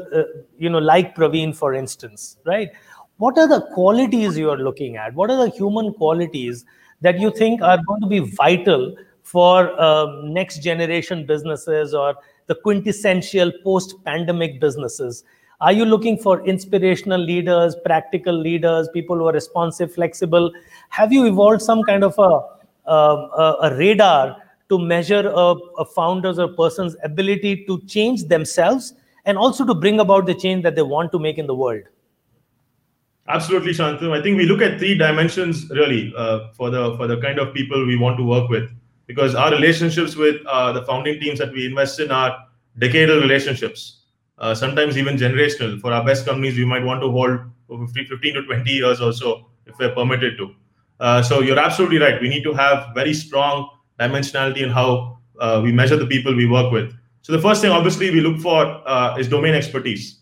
you 0.58 0.70
know 0.70 0.80
like 0.80 1.16
pravin 1.16 1.56
for 1.56 1.74
instance 1.74 2.38
right 2.46 2.72
what 3.18 3.38
are 3.38 3.48
the 3.48 3.62
qualities 3.74 4.38
you 4.38 4.50
are 4.50 4.58
looking 4.58 4.98
at? 4.98 5.14
What 5.14 5.30
are 5.30 5.38
the 5.38 5.56
human 5.56 5.94
qualities 5.94 6.66
that 7.02 7.20
you 7.20 7.32
think 7.32 7.62
are 7.62 7.80
going 7.88 8.02
to 8.02 8.08
be 8.08 8.20
vital 8.20 8.96
for 9.22 9.80
um, 9.82 10.34
next 10.34 10.64
generation 10.64 11.26
businesses 11.26 11.94
or 11.94 12.16
the 12.48 12.56
quintessential 12.56 13.52
post 13.64 13.96
pandemic 14.04 14.60
businesses? 14.60 15.24
Are 15.62 15.72
you 15.72 15.86
looking 15.86 16.18
for 16.18 16.46
inspirational 16.46 17.22
leaders, 17.22 17.76
practical 17.86 18.34
leaders, 18.38 18.90
people 18.94 19.16
who 19.18 19.28
are 19.28 19.34
responsive, 19.34 19.94
flexible? 19.94 20.52
Have 20.90 21.14
you 21.14 21.26
evolved 21.26 21.62
some 21.62 21.84
kind 21.84 22.04
of 22.04 22.16
a, 22.18 22.92
a, 22.92 23.56
a 23.62 23.78
radar 23.78 24.38
to 24.70 24.80
measure 24.80 25.32
a, 25.34 25.56
a 25.78 25.86
founder's 25.86 26.40
or 26.40 26.50
person's 26.50 26.98
ability 27.04 27.64
to 27.68 27.80
change 27.82 28.26
themselves 28.26 28.94
and 29.26 29.38
also 29.38 29.66
to 29.66 29.74
bring 29.74 30.00
about 30.02 30.26
the 30.26 30.34
change 30.34 30.64
that 30.64 30.76
they 30.76 30.82
want 30.82 31.12
to 31.14 31.20
make 31.20 31.38
in 31.38 31.48
the 31.48 31.56
world? 31.56 31.84
Absolutely, 33.28 33.72
Shantanu. 33.72 34.12
I 34.18 34.22
think 34.22 34.38
we 34.38 34.46
look 34.46 34.62
at 34.62 34.80
three 34.80 34.98
dimensions 34.98 35.70
really 35.70 36.14
uh, 36.18 36.50
for 36.54 36.70
the 36.70 36.96
for 36.98 37.08
the 37.08 37.18
kind 37.22 37.40
of 37.40 37.54
people 37.54 37.86
we 37.86 37.96
want 37.96 38.18
to 38.18 38.24
work 38.24 38.50
with, 38.50 38.70
because 39.08 39.34
our 39.34 39.50
relationships 39.52 40.16
with 40.18 40.46
uh, 40.46 40.74
the 40.74 40.84
founding 40.84 41.22
teams 41.22 41.40
that 41.40 41.54
we 41.54 41.66
invest 41.66 42.02
in 42.02 42.12
are 42.12 42.38
decadal 42.80 43.22
relationships, 43.22 44.02
uh, 44.40 44.54
sometimes 44.54 44.98
even 44.98 45.16
generational. 45.16 45.80
For 45.80 45.94
our 45.94 46.04
best 46.04 46.26
companies, 46.26 46.58
we 46.58 46.66
might 46.66 46.84
want 46.84 47.02
to 47.02 47.10
hold 47.12 47.40
for 47.68 47.88
15, 47.88 48.08
15 48.08 48.34
to 48.34 48.44
20 48.44 48.70
years 48.72 49.00
or 49.00 49.14
so 49.14 49.48
if 49.66 49.78
we're 49.80 49.96
permitted 49.96 50.38
to. 50.40 50.54
Uh, 51.00 51.22
so 51.24 51.40
you're 51.40 51.60
absolutely 51.60 52.00
right. 52.00 52.22
We 52.22 52.28
need 52.28 52.44
to 52.44 52.54
have 52.54 52.94
very 52.94 53.14
strong 53.14 53.70
dimensionality 54.02 54.64
in 54.64 54.70
how 54.70 55.20
uh, 55.40 55.62
we 55.64 55.72
measure 55.72 55.96
the 55.96 56.08
people 56.08 56.36
we 56.36 56.46
work 56.46 56.74
with. 56.74 56.94
So 57.22 57.32
the 57.32 57.40
first 57.42 57.62
thing, 57.62 57.72
obviously, 57.72 58.12
we 58.12 58.20
look 58.20 58.42
for 58.42 58.66
uh, 58.86 59.16
is 59.18 59.30
domain 59.30 59.54
expertise. 59.56 60.20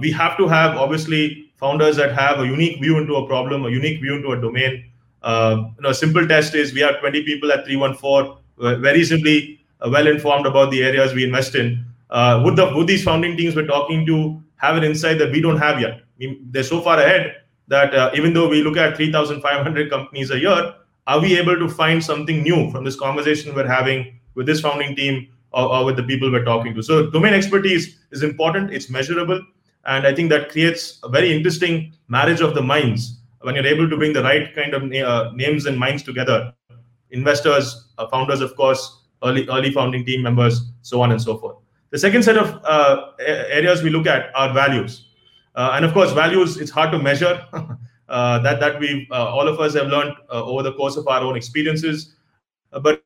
we 0.00 0.10
have 0.12 0.38
to 0.38 0.48
have 0.48 0.78
obviously 0.78 1.51
founders 1.62 1.96
that 1.96 2.12
have 2.12 2.40
a 2.40 2.46
unique 2.46 2.80
view 2.82 2.98
into 2.98 3.14
a 3.14 3.26
problem, 3.26 3.64
a 3.64 3.70
unique 3.70 4.00
view 4.02 4.14
into 4.16 4.32
a 4.32 4.40
domain. 4.40 4.84
Uh, 5.22 5.70
you 5.76 5.82
know, 5.82 5.90
a 5.90 5.94
simple 5.94 6.26
test 6.26 6.56
is 6.56 6.74
we 6.74 6.80
have 6.80 6.98
20 6.98 7.22
people 7.22 7.52
at 7.52 7.64
3one4, 7.64 8.38
uh, 8.58 8.74
very 8.86 9.04
simply 9.04 9.60
uh, 9.80 9.88
well 9.88 10.08
informed 10.08 10.46
about 10.46 10.72
the 10.72 10.82
areas 10.82 11.14
we 11.14 11.24
invest 11.24 11.54
in. 11.54 11.84
Uh, 12.10 12.42
would 12.44 12.56
the 12.56 12.66
would 12.76 12.88
these 12.88 13.04
founding 13.04 13.36
teams 13.36 13.54
we're 13.56 13.70
talking 13.74 14.04
to 14.06 14.42
have 14.56 14.76
an 14.76 14.84
insight 14.84 15.18
that 15.18 15.30
we 15.30 15.40
don't 15.40 15.58
have 15.66 15.80
yet? 15.80 15.94
I 15.94 16.18
mean, 16.18 16.48
they're 16.50 16.68
so 16.72 16.80
far 16.80 16.98
ahead 16.98 17.36
that 17.68 17.94
uh, 17.94 18.10
even 18.14 18.34
though 18.34 18.48
we 18.48 18.62
look 18.62 18.76
at 18.76 18.96
3,500 18.96 19.88
companies 19.88 20.30
a 20.32 20.38
year, 20.38 20.74
are 21.06 21.20
we 21.20 21.38
able 21.38 21.56
to 21.64 21.68
find 21.68 22.04
something 22.04 22.42
new 22.42 22.70
from 22.72 22.84
this 22.84 22.96
conversation 22.96 23.54
we're 23.54 23.72
having 23.78 24.18
with 24.34 24.46
this 24.46 24.60
founding 24.60 24.96
team 24.96 25.28
or, 25.52 25.64
or 25.76 25.84
with 25.84 25.96
the 25.96 26.02
people 26.02 26.30
we're 26.30 26.44
talking 26.44 26.74
to? 26.74 26.82
So 26.82 27.08
domain 27.10 27.34
expertise 27.34 27.98
is 28.10 28.22
important. 28.22 28.72
It's 28.72 28.90
measurable 28.90 29.40
and 29.86 30.06
i 30.06 30.14
think 30.14 30.30
that 30.30 30.50
creates 30.50 30.98
a 31.02 31.08
very 31.08 31.34
interesting 31.34 31.92
marriage 32.08 32.40
of 32.40 32.54
the 32.54 32.62
minds. 32.62 33.18
When 33.40 33.56
you're 33.56 33.66
able 33.66 33.90
to 33.90 33.96
bring 33.96 34.12
the 34.12 34.22
right 34.22 34.54
kind 34.54 34.72
of 34.74 34.82
uh, 34.84 35.32
names 35.34 35.66
and 35.66 35.76
minds 35.76 36.04
together 36.04 36.54
investors 37.10 37.88
uh, 37.98 38.06
founders 38.08 38.40
of 38.40 38.54
course 38.56 38.82
early 39.24 39.48
early 39.48 39.72
founding 39.72 40.04
team 40.04 40.22
members 40.22 40.60
so 40.82 41.00
on 41.02 41.10
and 41.10 41.20
so 41.20 41.36
forth. 41.38 41.56
The 41.90 41.98
second 41.98 42.22
set 42.22 42.38
of 42.38 42.60
uh, 42.64 43.12
areas 43.18 43.82
we 43.82 43.90
look 43.90 44.06
at 44.06 44.30
are 44.34 44.52
values. 44.54 45.08
Uh, 45.54 45.72
and 45.74 45.84
of 45.84 45.92
course 45.92 46.12
values 46.12 46.56
it's 46.56 46.70
hard 46.70 46.92
to 46.92 46.98
measure. 46.98 47.34
Uh, 48.08 48.38
that 48.40 48.60
that 48.60 48.78
we 48.78 49.08
uh, 49.10 49.24
all 49.34 49.48
of 49.48 49.58
us 49.58 49.74
have 49.74 49.86
learned 49.86 50.14
over 50.28 50.62
the 50.62 50.72
course 50.74 50.96
of 50.98 51.06
our 51.08 51.22
own 51.22 51.34
experiences. 51.34 52.14
But 52.86 53.02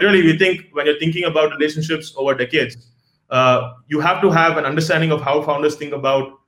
really 0.00 0.22
we 0.22 0.36
think 0.36 0.64
when 0.72 0.86
you're 0.86 0.98
thinking 0.98 1.24
about 1.24 1.52
relationships 1.52 2.12
over 2.16 2.34
decades 2.34 2.88
uh, 3.30 3.74
you 3.88 4.00
have 4.00 4.20
to 4.22 4.30
have 4.30 4.56
an 4.56 4.64
understanding 4.64 5.12
of 5.12 5.20
how 5.20 5.42
founders 5.42 5.76
think 5.76 5.92
about 5.92 6.40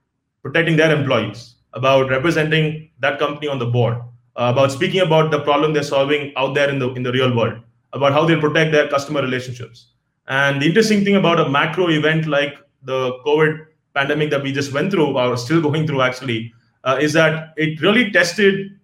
protecting 0.42 0.76
their 0.76 0.94
employees, 0.94 1.56
about 1.74 2.08
representing 2.08 2.90
that 3.00 3.18
company 3.18 3.48
on 3.48 3.58
the 3.58 3.66
board, 3.66 3.98
uh, 4.36 4.50
about 4.52 4.72
speaking 4.72 5.00
about 5.00 5.30
the 5.30 5.40
problem 5.40 5.72
they're 5.72 5.82
solving 5.82 6.32
out 6.36 6.54
there 6.54 6.70
in 6.70 6.78
the 6.78 6.92
in 6.94 7.02
the 7.02 7.12
real 7.12 7.34
world, 7.36 7.60
about 7.92 8.12
how 8.12 8.24
they 8.24 8.36
protect 8.36 8.72
their 8.72 8.88
customer 8.88 9.20
relationships. 9.20 9.92
And 10.28 10.62
the 10.62 10.66
interesting 10.66 11.04
thing 11.04 11.16
about 11.16 11.40
a 11.40 11.48
macro 11.48 11.90
event 11.90 12.26
like 12.26 12.54
the 12.82 13.12
COVID 13.26 13.66
pandemic 13.94 14.30
that 14.30 14.42
we 14.42 14.52
just 14.52 14.72
went 14.72 14.90
through, 14.90 15.18
or 15.18 15.36
still 15.36 15.60
going 15.60 15.86
through 15.86 16.02
actually, 16.02 16.52
uh, 16.84 16.98
is 17.00 17.12
that 17.12 17.52
it 17.56 17.80
really 17.80 18.10
tested 18.10 18.78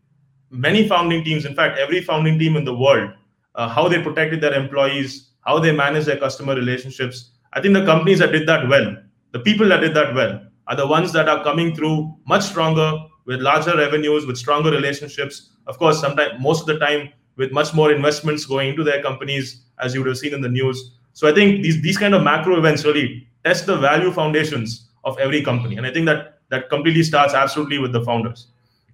many 0.50 0.88
founding 0.88 1.24
teams. 1.24 1.44
In 1.44 1.54
fact, 1.54 1.78
every 1.78 2.00
founding 2.00 2.38
team 2.38 2.56
in 2.56 2.64
the 2.64 2.74
world, 2.74 3.10
uh, 3.54 3.68
how 3.68 3.88
they 3.88 4.02
protected 4.02 4.40
their 4.40 4.54
employees, 4.54 5.30
how 5.42 5.58
they 5.58 5.72
managed 5.72 6.06
their 6.06 6.18
customer 6.18 6.54
relationships, 6.54 7.30
I 7.56 7.62
think 7.62 7.72
the 7.72 7.86
companies 7.86 8.18
that 8.18 8.32
did 8.32 8.46
that 8.48 8.68
well, 8.68 8.94
the 9.32 9.38
people 9.38 9.66
that 9.70 9.80
did 9.80 9.94
that 9.94 10.14
well, 10.14 10.42
are 10.68 10.76
the 10.76 10.86
ones 10.86 11.10
that 11.14 11.26
are 11.26 11.42
coming 11.42 11.74
through 11.74 12.14
much 12.26 12.42
stronger 12.42 12.92
with 13.24 13.40
larger 13.40 13.74
revenues, 13.74 14.26
with 14.26 14.36
stronger 14.36 14.70
relationships. 14.70 15.52
Of 15.66 15.78
course, 15.78 15.98
sometimes 15.98 16.34
most 16.38 16.60
of 16.60 16.66
the 16.66 16.78
time 16.78 17.08
with 17.36 17.52
much 17.52 17.72
more 17.72 17.90
investments 17.90 18.44
going 18.44 18.68
into 18.68 18.84
their 18.84 19.02
companies, 19.02 19.62
as 19.78 19.94
you 19.94 20.00
would 20.00 20.08
have 20.08 20.18
seen 20.18 20.34
in 20.34 20.42
the 20.42 20.50
news. 20.50 20.98
So 21.14 21.26
I 21.26 21.32
think 21.32 21.62
these 21.62 21.80
these 21.80 21.96
kind 21.96 22.14
of 22.14 22.22
macro 22.22 22.58
events 22.58 22.84
really 22.84 23.26
test 23.42 23.64
the 23.64 23.78
value 23.78 24.12
foundations 24.12 24.90
of 25.04 25.18
every 25.18 25.42
company, 25.42 25.78
and 25.78 25.86
I 25.86 25.92
think 25.92 26.04
that 26.06 26.40
that 26.50 26.68
completely 26.68 27.04
starts 27.04 27.32
absolutely 27.32 27.78
with 27.78 27.92
the 27.92 28.04
founders. 28.04 28.48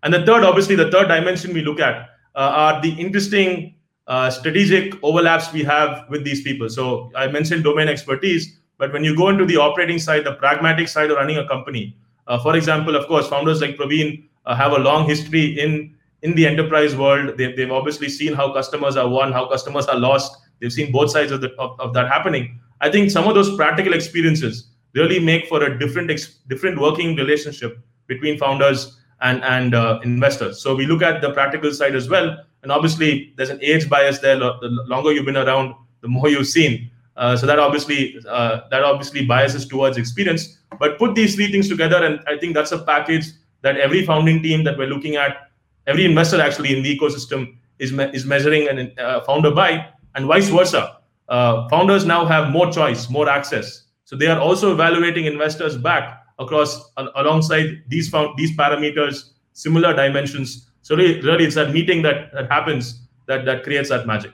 And 0.04 0.14
the 0.14 0.24
third, 0.24 0.44
obviously, 0.44 0.76
the 0.76 0.90
third 0.90 1.08
dimension 1.08 1.52
we 1.52 1.62
look 1.62 1.80
at 1.80 2.10
uh, 2.36 2.52
are 2.62 2.80
the 2.80 2.90
interesting 2.92 3.74
uh, 4.06 4.30
strategic 4.30 4.94
overlaps 5.02 5.52
we 5.52 5.62
have 5.62 6.04
with 6.08 6.24
these 6.24 6.42
people. 6.42 6.68
So 6.68 7.10
I 7.14 7.28
mentioned 7.28 7.64
domain 7.64 7.88
expertise, 7.88 8.58
but 8.78 8.92
when 8.92 9.04
you 9.04 9.16
go 9.16 9.28
into 9.28 9.44
the 9.46 9.56
operating 9.56 9.98
side, 9.98 10.24
the 10.24 10.34
pragmatic 10.34 10.88
side 10.88 11.10
of 11.10 11.16
running 11.16 11.38
a 11.38 11.46
company, 11.46 11.96
uh, 12.26 12.38
for 12.42 12.56
example, 12.56 12.96
of 12.96 13.06
course, 13.06 13.28
founders 13.28 13.60
like 13.60 13.76
Pravin 13.76 14.24
uh, 14.46 14.54
have 14.54 14.72
a 14.72 14.78
long 14.78 15.06
history 15.08 15.58
in 15.58 15.94
in 16.22 16.34
the 16.36 16.46
enterprise 16.46 16.94
world. 16.94 17.36
They've, 17.36 17.56
they've 17.56 17.70
obviously 17.70 18.08
seen 18.08 18.32
how 18.32 18.52
customers 18.52 18.96
are 18.96 19.08
won, 19.08 19.32
how 19.32 19.48
customers 19.48 19.86
are 19.86 19.98
lost. 19.98 20.36
they've 20.62 20.72
seen 20.72 20.92
both 20.92 21.10
sides 21.10 21.32
of, 21.32 21.40
the, 21.40 21.52
of, 21.58 21.78
of 21.80 21.92
that 21.92 22.08
happening 22.08 22.58
i 22.80 22.90
think 22.90 23.10
some 23.10 23.28
of 23.28 23.34
those 23.34 23.54
practical 23.56 23.92
experiences 23.92 24.70
really 24.94 25.18
make 25.18 25.46
for 25.46 25.62
a 25.64 25.78
different 25.78 26.10
different 26.48 26.80
working 26.80 27.16
relationship 27.16 27.78
between 28.06 28.38
founders 28.38 28.98
and 29.20 29.42
and 29.44 29.74
uh, 29.74 29.98
investors 30.04 30.62
so 30.62 30.74
we 30.74 30.86
look 30.86 31.02
at 31.02 31.20
the 31.20 31.30
practical 31.32 31.72
side 31.72 31.94
as 31.94 32.08
well 32.08 32.36
and 32.62 32.72
obviously 32.72 33.32
there's 33.36 33.50
an 33.50 33.58
age 33.62 33.88
bias 33.88 34.18
there. 34.18 34.38
The 34.38 34.84
longer 34.86 35.12
you've 35.12 35.26
been 35.26 35.36
around 35.36 35.74
the 36.00 36.08
more 36.08 36.28
you've 36.28 36.46
seen. 36.46 36.90
Uh, 37.16 37.36
so 37.36 37.46
that 37.46 37.58
obviously 37.58 38.16
uh, 38.28 38.60
that 38.70 38.82
obviously 38.82 39.26
biases 39.26 39.66
towards 39.66 39.96
experience. 39.96 40.58
But 40.78 40.98
put 40.98 41.14
these 41.14 41.34
three 41.34 41.50
things 41.52 41.68
together 41.68 42.04
and 42.04 42.20
i 42.26 42.36
think 42.38 42.54
that's 42.54 42.72
a 42.72 42.78
package 42.78 43.26
that 43.60 43.76
every 43.76 44.04
founding 44.04 44.42
team 44.42 44.64
that 44.64 44.76
we're 44.76 44.88
looking 44.88 45.16
at 45.16 45.50
every 45.86 46.04
investor 46.04 46.40
actually 46.40 46.76
in 46.76 46.82
the 46.82 46.98
ecosystem 46.98 47.56
is, 47.78 47.92
me- 47.92 48.10
is 48.12 48.24
measuring 48.24 48.68
a 48.68 49.02
uh, 49.02 49.24
founder 49.24 49.50
by 49.50 49.88
and 50.14 50.26
vice 50.26 50.48
versa. 50.48 50.98
Uh, 51.28 51.68
founders 51.68 52.04
now 52.04 52.24
have 52.24 52.50
more 52.50 52.70
choice 52.70 53.08
more 53.08 53.28
access. 53.28 53.84
So 54.04 54.16
they 54.16 54.26
are 54.26 54.38
also 54.38 54.72
evaluating 54.72 55.26
investors 55.26 55.76
back 55.76 56.24
across 56.38 56.92
alongside 56.96 57.82
these 57.88 58.08
found, 58.08 58.36
these 58.36 58.56
parameters 58.56 59.30
similar 59.52 59.94
dimensions 59.94 60.70
so 60.82 60.96
really, 60.96 61.20
really 61.20 61.44
it's 61.44 61.54
that 61.54 61.72
meeting 61.72 62.02
that, 62.02 62.32
that 62.32 62.50
happens 62.50 63.02
that 63.26 63.44
that 63.44 63.62
creates 63.62 63.88
that 63.88 64.06
magic. 64.06 64.32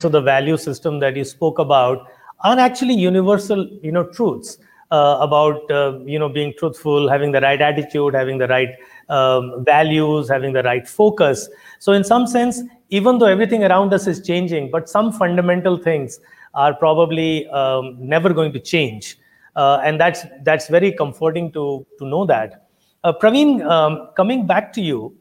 So 0.00 0.08
the 0.08 0.20
value 0.20 0.56
system 0.56 0.98
that 1.00 1.16
you 1.16 1.24
spoke 1.24 1.58
about 1.58 2.08
are 2.40 2.58
actually 2.58 2.94
universal 2.94 3.68
you 3.82 3.92
know 3.92 4.04
truths 4.04 4.58
uh, 4.90 5.18
about 5.20 5.70
uh, 5.70 5.98
you 6.04 6.18
know 6.18 6.28
being 6.28 6.52
truthful 6.58 7.08
having 7.08 7.30
the 7.32 7.40
right 7.40 7.60
attitude 7.60 8.14
having 8.14 8.38
the 8.38 8.48
right 8.48 8.70
um, 9.08 9.64
values 9.64 10.28
having 10.28 10.52
the 10.52 10.62
right 10.64 10.88
focus. 10.88 11.48
So 11.78 11.92
in 11.92 12.02
some 12.02 12.26
sense 12.26 12.62
even 12.88 13.18
though 13.18 13.26
everything 13.26 13.62
around 13.62 13.94
us 13.94 14.08
is 14.08 14.26
changing 14.26 14.70
but 14.72 14.88
some 14.88 15.12
fundamental 15.12 15.76
things 15.78 16.18
are 16.54 16.74
probably 16.74 17.46
um, 17.48 17.96
never 18.00 18.32
going 18.32 18.52
to 18.52 18.58
change. 18.58 19.18
Uh, 19.54 19.80
and 19.84 20.00
that's 20.00 20.24
that's 20.42 20.68
very 20.68 20.92
comforting 20.92 21.52
to 21.52 21.86
to 21.98 22.06
know 22.06 22.24
that. 22.26 22.66
Uh, 23.04 23.12
pravin 23.12 23.64
um, 23.70 24.08
coming 24.16 24.46
back 24.46 24.72
to 24.72 24.80
you 24.80 25.16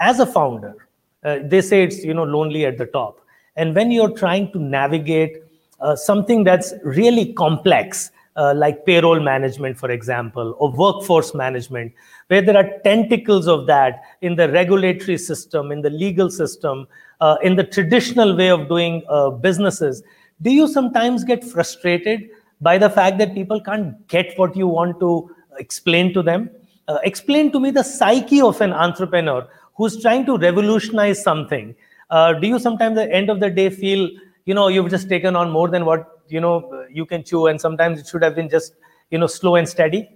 as 0.00 0.20
a 0.20 0.26
founder 0.26 0.88
uh, 1.24 1.38
they 1.44 1.60
say 1.60 1.82
it's 1.82 2.04
you 2.04 2.14
know 2.14 2.24
lonely 2.24 2.66
at 2.66 2.76
the 2.78 2.86
top 2.86 3.20
and 3.56 3.74
when 3.74 3.90
you're 3.90 4.16
trying 4.16 4.52
to 4.52 4.58
navigate 4.58 5.38
uh, 5.80 5.96
something 5.96 6.44
that's 6.44 6.72
really 6.84 7.32
complex, 7.34 8.10
uh, 8.36 8.52
like 8.54 8.84
payroll 8.84 9.20
management, 9.20 9.78
for 9.78 9.90
example, 9.90 10.54
or 10.58 10.70
workforce 10.72 11.34
management, 11.34 11.92
where 12.28 12.42
there 12.42 12.56
are 12.56 12.78
tentacles 12.84 13.46
of 13.46 13.66
that 13.66 14.02
in 14.20 14.36
the 14.36 14.50
regulatory 14.50 15.16
system, 15.16 15.72
in 15.72 15.80
the 15.80 15.90
legal 15.90 16.30
system, 16.30 16.86
uh, 17.20 17.36
in 17.42 17.56
the 17.56 17.64
traditional 17.64 18.36
way 18.36 18.50
of 18.50 18.68
doing 18.68 19.02
uh, 19.08 19.30
businesses, 19.30 20.02
do 20.42 20.50
you 20.50 20.68
sometimes 20.68 21.24
get 21.24 21.42
frustrated 21.42 22.28
by 22.60 22.76
the 22.76 22.90
fact 22.90 23.16
that 23.18 23.34
people 23.34 23.60
can't 23.60 24.06
get 24.08 24.36
what 24.38 24.54
you 24.54 24.66
want 24.66 25.00
to 25.00 25.30
explain 25.58 26.12
to 26.12 26.22
them? 26.22 26.50
Uh, 26.88 26.98
explain 27.02 27.50
to 27.52 27.58
me 27.58 27.70
the 27.70 27.82
psyche 27.82 28.40
of 28.40 28.60
an 28.60 28.72
entrepreneur 28.72 29.48
who's 29.74 30.00
trying 30.00 30.24
to 30.26 30.36
revolutionize 30.36 31.22
something. 31.22 31.74
Uh, 32.10 32.32
do 32.32 32.46
you 32.46 32.58
sometimes 32.58 32.96
at 32.98 33.08
the 33.08 33.14
end 33.14 33.28
of 33.28 33.40
the 33.40 33.50
day 33.50 33.68
feel 33.68 34.08
you 34.44 34.54
know 34.54 34.68
you've 34.68 34.90
just 34.90 35.08
taken 35.08 35.34
on 35.34 35.50
more 35.50 35.68
than 35.68 35.84
what 35.84 36.22
you 36.28 36.40
know 36.40 36.86
you 36.90 37.04
can 37.04 37.24
chew 37.24 37.46
and 37.46 37.60
sometimes 37.60 38.00
it 38.00 38.06
should 38.06 38.22
have 38.22 38.36
been 38.36 38.48
just 38.48 38.74
you 39.10 39.18
know 39.18 39.26
slow 39.26 39.56
and 39.56 39.68
steady? 39.68 40.08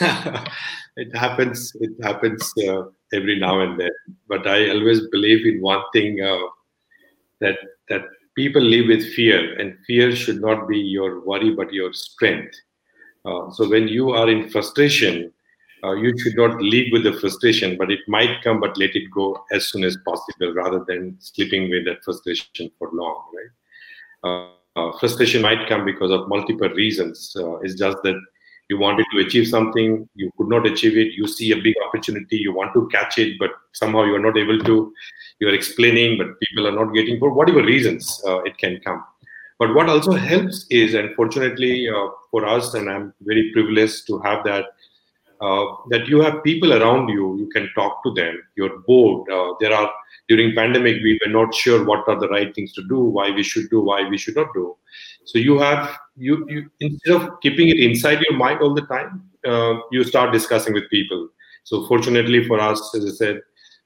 It 0.96 1.14
happens 1.16 1.72
it 1.80 1.90
happens 2.04 2.52
uh, 2.68 2.84
every 3.12 3.38
now 3.40 3.60
and 3.60 3.80
then. 3.80 3.90
But 4.28 4.46
i 4.46 4.70
always 4.70 5.00
believe 5.08 5.44
in 5.44 5.60
one 5.60 5.82
thing 5.92 6.20
uh, 6.20 6.46
that 7.40 7.58
that 7.88 8.04
people 8.36 8.62
live 8.62 8.86
with 8.86 9.04
fear 9.14 9.58
and 9.58 9.76
fear 9.86 10.14
should 10.14 10.40
not 10.40 10.68
be 10.68 10.78
your 10.78 11.24
worry 11.26 11.50
but 11.50 11.72
your 11.72 11.92
strength 11.92 12.54
uh, 13.24 13.50
so 13.50 13.68
when 13.68 13.88
you 13.88 14.10
are 14.10 14.28
in 14.28 14.48
frustration 14.50 15.32
uh, 15.84 15.92
you 15.92 16.16
should 16.18 16.36
not 16.36 16.62
leave 16.62 16.90
with 16.92 17.04
the 17.04 17.12
frustration, 17.12 17.76
but 17.76 17.90
it 17.90 18.00
might 18.08 18.42
come, 18.42 18.58
but 18.58 18.78
let 18.78 18.96
it 18.96 19.10
go 19.10 19.44
as 19.52 19.68
soon 19.68 19.84
as 19.84 19.98
possible 20.04 20.54
rather 20.54 20.82
than 20.88 21.16
sleeping 21.20 21.68
with 21.68 21.84
that 21.84 22.02
frustration 22.02 22.70
for 22.78 22.88
long, 22.92 23.22
right? 23.34 23.50
Uh, 24.24 24.80
uh, 24.80 24.98
frustration 24.98 25.42
might 25.42 25.68
come 25.68 25.84
because 25.84 26.10
of 26.10 26.26
multiple 26.28 26.68
reasons. 26.70 27.36
Uh, 27.38 27.56
it's 27.56 27.74
just 27.74 27.98
that 28.02 28.18
you 28.70 28.78
wanted 28.78 29.04
to 29.12 29.18
achieve 29.18 29.46
something, 29.46 30.08
you 30.14 30.30
could 30.38 30.48
not 30.48 30.66
achieve 30.66 30.96
it, 30.96 31.12
you 31.12 31.28
see 31.28 31.52
a 31.52 31.56
big 31.56 31.74
opportunity, 31.86 32.38
you 32.38 32.54
want 32.54 32.72
to 32.72 32.88
catch 32.88 33.18
it, 33.18 33.38
but 33.38 33.50
somehow 33.72 34.04
you 34.04 34.14
are 34.14 34.26
not 34.26 34.38
able 34.38 34.58
to. 34.58 34.92
You're 35.38 35.54
explaining, 35.54 36.16
but 36.16 36.40
people 36.40 36.66
are 36.66 36.72
not 36.72 36.94
getting, 36.94 37.18
for 37.18 37.30
whatever 37.30 37.62
reasons, 37.62 38.22
it 38.24 38.56
can 38.56 38.80
come. 38.80 39.04
But 39.58 39.74
what 39.74 39.88
also 39.88 40.12
helps 40.12 40.66
is, 40.70 40.94
and 40.94 41.14
fortunately 41.14 41.88
uh, 41.88 42.08
for 42.30 42.44
us, 42.44 42.74
and 42.74 42.90
I'm 42.90 43.14
very 43.20 43.50
privileged 43.52 44.06
to 44.08 44.18
have 44.20 44.44
that 44.44 44.66
uh, 45.40 45.64
that 45.90 46.06
you 46.06 46.20
have 46.20 46.42
people 46.44 46.72
around 46.72 47.08
you 47.08 47.36
you 47.38 47.48
can 47.48 47.70
talk 47.74 48.02
to 48.04 48.12
them. 48.14 48.40
You're 48.56 48.78
bored. 48.80 49.30
Uh, 49.30 49.54
there 49.60 49.72
are 49.72 49.90
during 50.28 50.54
pandemic 50.54 51.02
we 51.02 51.18
were 51.24 51.32
not 51.32 51.54
sure 51.54 51.84
what 51.84 52.08
are 52.08 52.18
the 52.18 52.28
right 52.28 52.54
things 52.54 52.72
to 52.72 52.82
do 52.88 53.00
why 53.00 53.30
we 53.30 53.42
should 53.42 53.68
do 53.70 53.80
why 53.80 54.08
we 54.08 54.16
should 54.16 54.36
not 54.36 54.48
do. 54.54 54.76
So 55.24 55.38
you 55.38 55.58
have 55.58 55.98
you, 56.16 56.46
you 56.48 56.70
instead 56.80 57.16
of 57.16 57.40
keeping 57.40 57.68
it 57.68 57.78
inside 57.78 58.20
your 58.22 58.36
mind 58.36 58.60
all 58.60 58.74
the 58.74 58.86
time 58.86 59.28
uh, 59.46 59.74
you 59.90 60.04
start 60.04 60.32
discussing 60.32 60.72
with 60.72 60.88
people. 60.90 61.28
So 61.64 61.86
fortunately 61.86 62.46
for 62.46 62.60
us 62.60 62.94
as 62.94 63.06
i 63.06 63.10
said 63.10 63.40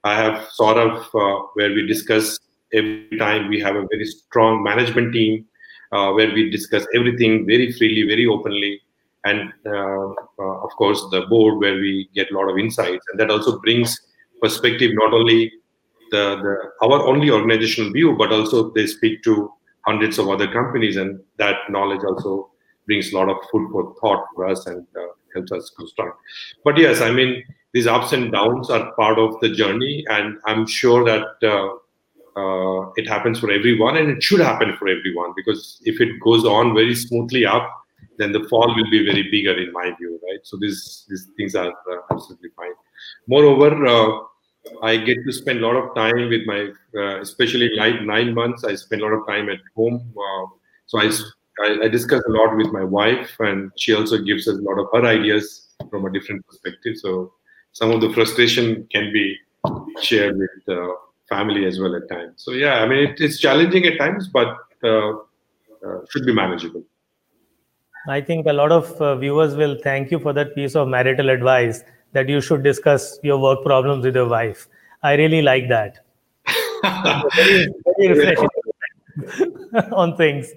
i 0.05 0.15
have 0.15 0.49
sort 0.51 0.79
of 0.79 0.93
uh, 1.15 1.47
where 1.55 1.73
we 1.73 1.87
discuss 1.87 2.39
every 2.73 3.19
time 3.19 3.49
we 3.49 3.61
have 3.61 3.77
a 3.77 3.87
very 3.93 4.05
strong 4.05 4.63
management 4.63 5.13
team 5.13 5.47
uh, 5.93 6.13
where 6.13 6.33
we 6.33 6.51
discuss 6.51 6.87
everything 6.95 7.47
very 7.47 7.73
freely 7.73 8.07
very 8.07 8.27
openly. 8.27 8.81
And 9.25 9.53
uh, 9.67 10.09
uh, 10.39 10.57
of 10.67 10.71
course 10.77 11.05
the 11.11 11.23
board 11.29 11.59
where 11.59 11.75
we 11.75 12.09
get 12.15 12.31
a 12.31 12.35
lot 12.35 12.51
of 12.51 12.59
insights. 12.59 13.05
And 13.11 13.21
that 13.21 13.31
also 13.31 13.59
brings 13.61 13.99
perspective 14.41 14.93
not 14.95 15.13
only 15.13 15.53
the, 16.11 16.37
the 16.43 16.87
our 16.87 17.07
only 17.07 17.31
organizational 17.31 17.93
view 17.93 18.17
but 18.17 18.33
also 18.33 18.71
they 18.73 18.87
speak 18.87 19.23
to 19.25 19.53
hundreds 19.87 20.19
of 20.19 20.29
other 20.29 20.51
companies. 20.51 20.97
And 20.97 21.21
that 21.39 21.57
knowledge 21.69 22.05
also 22.05 22.51
brings 22.87 23.13
a 23.13 23.17
lot 23.17 23.29
of 23.29 23.37
food 23.51 23.69
for 23.71 23.95
thought 24.01 24.25
for 24.35 24.47
us 24.47 24.67
and 24.67 24.87
uh, 24.97 25.07
helps 25.35 25.53
us 25.53 25.71
construct. 25.77 26.19
But 26.65 26.79
yes 26.79 27.01
i 27.01 27.11
mean 27.11 27.45
these 27.75 27.87
ups 27.87 28.13
and 28.13 28.33
downs 28.33 28.71
are 28.71 28.93
part 28.93 29.19
of 29.19 29.41
the 29.41 29.51
journey. 29.51 30.05
And 30.09 30.39
i'm 30.47 30.67
sure 30.67 31.05
that 31.05 31.27
uh, 32.39 32.81
it 32.97 33.07
happens 33.09 33.39
for 33.41 33.51
everyone 33.51 33.97
and 33.97 34.11
it 34.11 34.23
should 34.23 34.41
happen 34.41 34.77
for 34.79 34.89
everyone 34.89 35.33
because 35.37 35.81
if 35.85 36.01
it 36.01 36.11
goes 36.21 36.45
on 36.45 36.75
very 36.75 36.95
smoothly 36.95 37.45
up 37.47 37.69
then 38.19 38.33
the 38.33 38.45
fall 38.49 38.75
will 38.75 38.91
be 38.91 39.05
very 39.05 39.23
bigger 39.31 39.57
in 39.57 39.73
my 39.73 39.93
view, 39.99 40.21
right? 40.29 40.41
So 40.43 40.57
these 40.57 41.07
these 41.09 41.29
things 41.37 41.55
are 41.55 41.71
uh, 41.71 42.01
absolutely 42.11 42.51
fine. 42.57 42.73
Moreover, 43.27 43.87
uh, 43.87 44.09
I 44.83 44.97
get 44.97 45.19
to 45.25 45.33
spend 45.33 45.61
a 45.61 45.67
lot 45.67 45.77
of 45.77 45.95
time 45.95 46.29
with 46.29 46.45
my, 46.47 46.71
uh, 46.97 47.21
especially 47.21 47.71
nine 47.77 48.35
months. 48.35 48.65
I 48.65 48.75
spend 48.75 49.03
a 49.03 49.05
lot 49.07 49.15
of 49.15 49.27
time 49.27 49.49
at 49.49 49.61
home. 49.75 50.13
Uh, 50.13 50.47
so 50.87 51.01
I, 51.01 51.11
I, 51.65 51.85
I 51.85 51.89
discuss 51.89 52.23
a 52.27 52.33
lot 52.33 52.57
with 52.57 52.73
my 52.73 52.85
wife, 52.85 53.31
and 53.39 53.71
she 53.77 53.95
also 53.95 54.19
gives 54.19 54.49
us 54.49 54.59
a 54.59 54.63
lot 54.63 54.79
of 54.79 54.89
her 54.93 55.07
ideas 55.07 55.69
from 55.91 56.05
a 56.05 56.13
different 56.13 56.47
perspective. 56.47 56.97
So 56.97 57.33
some 57.73 57.91
of 57.91 58.01
the 58.01 58.13
frustration 58.13 58.87
can 58.91 59.13
be 59.13 59.37
shared 60.01 60.37
with 60.37 60.77
uh, 60.77 60.93
family 61.29 61.67
as 61.67 61.79
well 61.81 61.95
at 61.95 62.09
times. 62.09 62.35
So 62.37 62.53
yeah, 62.53 62.81
I 62.81 62.87
mean 62.87 62.99
it, 63.09 63.21
it's 63.21 63.39
challenging 63.39 63.85
at 63.87 63.99
times, 63.99 64.29
but 64.29 64.57
uh, 64.83 65.13
should 66.11 66.27
be 66.27 66.33
manageable. 66.33 66.85
I 68.09 68.21
think 68.21 68.47
a 68.47 68.53
lot 68.53 68.73
of 68.73 68.91
uh, 69.03 69.17
viewers 69.17 69.55
will 69.55 69.77
thank 69.83 70.11
you 70.11 70.19
for 70.19 70.33
that 70.33 70.55
piece 70.55 70.75
of 70.75 70.89
marital 70.89 71.29
advice 71.29 71.83
that 72.13 72.29
you 72.29 72.41
should 72.41 72.63
discuss 72.63 73.19
your 73.23 73.39
work 73.39 73.63
problems 73.65 74.05
with 74.05 74.15
your 74.15 74.29
wife. 74.29 74.69
I 75.03 75.15
really 75.15 75.43
like 75.43 75.69
that. 75.69 75.99
very, 77.37 77.69
very 77.99 78.09
refreshing 78.15 78.49
on 79.93 80.17
things. 80.17 80.53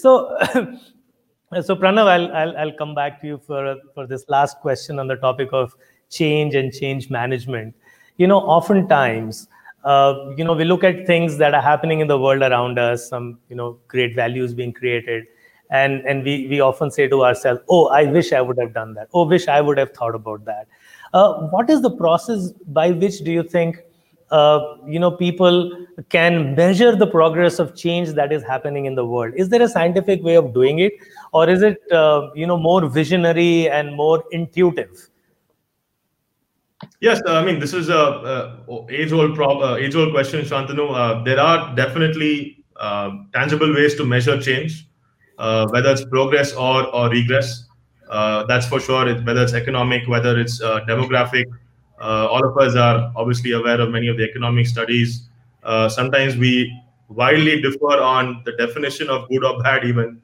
So, 0.00 0.36
so 1.62 1.76
Pranav, 1.76 2.06
I'll, 2.06 2.32
I'll, 2.32 2.56
I'll 2.56 2.72
come 2.72 2.94
back 2.94 3.20
to 3.20 3.26
you 3.26 3.38
for 3.38 3.76
for 3.94 4.06
this 4.06 4.24
last 4.28 4.58
question 4.60 4.98
on 4.98 5.06
the 5.06 5.16
topic 5.16 5.50
of 5.52 5.74
change 6.10 6.54
and 6.54 6.72
change 6.72 7.10
management. 7.10 7.74
You 8.16 8.26
know, 8.26 8.38
oftentimes. 8.38 9.48
Uh, 9.84 10.32
you 10.36 10.44
know, 10.44 10.54
we 10.54 10.64
look 10.64 10.82
at 10.82 11.06
things 11.06 11.36
that 11.36 11.54
are 11.54 11.60
happening 11.62 12.00
in 12.00 12.08
the 12.08 12.18
world 12.18 12.42
around 12.42 12.78
us, 12.78 13.08
some, 13.08 13.38
you 13.48 13.56
know, 13.56 13.78
great 13.86 14.14
values 14.14 14.54
being 14.54 14.72
created 14.72 15.24
and 15.70 16.04
and 16.06 16.24
we 16.24 16.46
we 16.48 16.60
often 16.60 16.90
say 16.90 17.08
to 17.08 17.24
ourselves 17.24 17.60
oh 17.68 17.86
i 17.88 18.04
wish 18.04 18.32
i 18.32 18.40
would 18.40 18.58
have 18.58 18.74
done 18.74 18.94
that. 18.94 19.08
Oh 19.14 19.26
wish 19.26 19.48
i 19.48 19.60
would 19.60 19.78
have 19.78 19.92
thought 19.92 20.14
about 20.14 20.44
that. 20.44 20.66
Uh, 21.12 21.34
what 21.54 21.70
is 21.70 21.80
the 21.80 21.90
process 21.90 22.52
by 22.66 22.90
which 22.90 23.20
do 23.20 23.32
you 23.32 23.42
think 23.42 23.78
uh, 24.30 24.60
you 24.86 24.98
know 24.98 25.10
people 25.10 25.86
can 26.08 26.54
measure 26.54 26.94
the 26.96 27.06
progress 27.06 27.58
of 27.58 27.74
change 27.76 28.10
that 28.10 28.32
is 28.32 28.42
happening 28.42 28.86
in 28.86 28.94
the 28.94 29.04
world? 29.04 29.32
Is 29.36 29.48
there 29.48 29.62
a 29.62 29.68
scientific 29.68 30.22
way 30.22 30.34
of 30.34 30.52
doing 30.52 30.80
it 30.80 30.92
or 31.32 31.48
is 31.48 31.62
it 31.62 31.80
uh, 31.92 32.30
you 32.34 32.46
know 32.46 32.56
more 32.56 32.86
visionary 32.86 33.70
and 33.70 33.94
more 33.96 34.24
intuitive 34.32 35.08
Yes, 37.00 37.20
uh, 37.26 37.34
I 37.34 37.44
mean 37.44 37.58
this 37.60 37.72
is 37.72 37.88
a, 37.88 37.94
a 38.68 38.86
age-old 38.90 39.34
prob- 39.34 39.62
uh, 39.62 39.76
age-old 39.76 40.12
question, 40.12 40.44
Shantanu. 40.44 40.94
Uh, 40.94 41.22
there 41.22 41.38
are 41.40 41.74
definitely 41.74 42.64
uh, 42.76 43.10
tangible 43.32 43.72
ways 43.72 43.94
to 43.96 44.04
measure 44.04 44.40
change, 44.40 44.88
uh, 45.38 45.66
whether 45.70 45.90
it's 45.92 46.04
progress 46.04 46.52
or 46.54 46.86
or 46.94 47.08
regress. 47.10 47.66
Uh, 48.10 48.44
that's 48.46 48.66
for 48.66 48.80
sure. 48.80 49.08
It, 49.08 49.24
whether 49.24 49.42
it's 49.42 49.54
economic, 49.54 50.06
whether 50.08 50.38
it's 50.38 50.60
demographic. 50.60 51.46
all 52.00 52.44
of 52.46 52.56
us 52.58 52.74
are 52.76 53.12
obviously 53.16 53.52
aware 53.52 53.80
of 53.80 53.90
many 53.90 54.08
of 54.08 54.16
the 54.16 54.24
economic 54.24 54.66
studies. 54.66 55.28
sometimes 55.88 56.36
we 56.36 56.52
widely 57.08 57.60
differ 57.62 57.96
on 58.14 58.42
the 58.44 58.52
definition 58.58 59.08
of 59.08 59.28
good 59.28 59.44
or 59.44 59.62
bad. 59.62 59.84
Even 59.84 60.20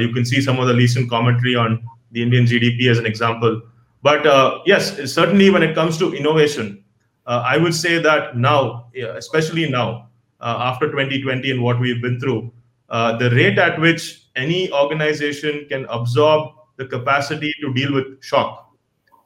you 0.00 0.12
can 0.12 0.24
see 0.24 0.40
some 0.40 0.58
of 0.58 0.68
the 0.68 0.74
recent 0.74 1.08
commentary 1.08 1.54
on 1.54 1.78
the 2.10 2.22
Indian 2.22 2.44
GDP 2.44 2.90
as 2.90 2.98
an 2.98 3.06
example. 3.06 3.62
But 4.02 4.26
uh, 4.26 4.60
yes, 4.66 5.12
certainly 5.12 5.50
when 5.50 5.62
it 5.62 5.74
comes 5.74 5.98
to 5.98 6.12
innovation, 6.12 6.84
uh, 7.26 7.42
I 7.46 7.56
would 7.56 7.74
say 7.74 7.98
that 7.98 8.36
now, 8.36 8.88
especially 8.94 9.70
now, 9.70 10.08
uh, 10.40 10.56
after 10.58 10.90
2020 10.90 11.50
and 11.52 11.62
what 11.62 11.78
we've 11.78 12.02
been 12.02 12.18
through, 12.18 12.52
the 12.90 13.30
rate 13.32 13.58
at 13.58 13.80
which 13.80 14.26
any 14.34 14.72
organization 14.72 15.66
can 15.68 15.86
absorb 15.86 16.52
the 16.76 16.86
capacity 16.86 17.52
to 17.60 17.72
deal 17.74 17.92
with 17.92 18.22
shock 18.22 18.62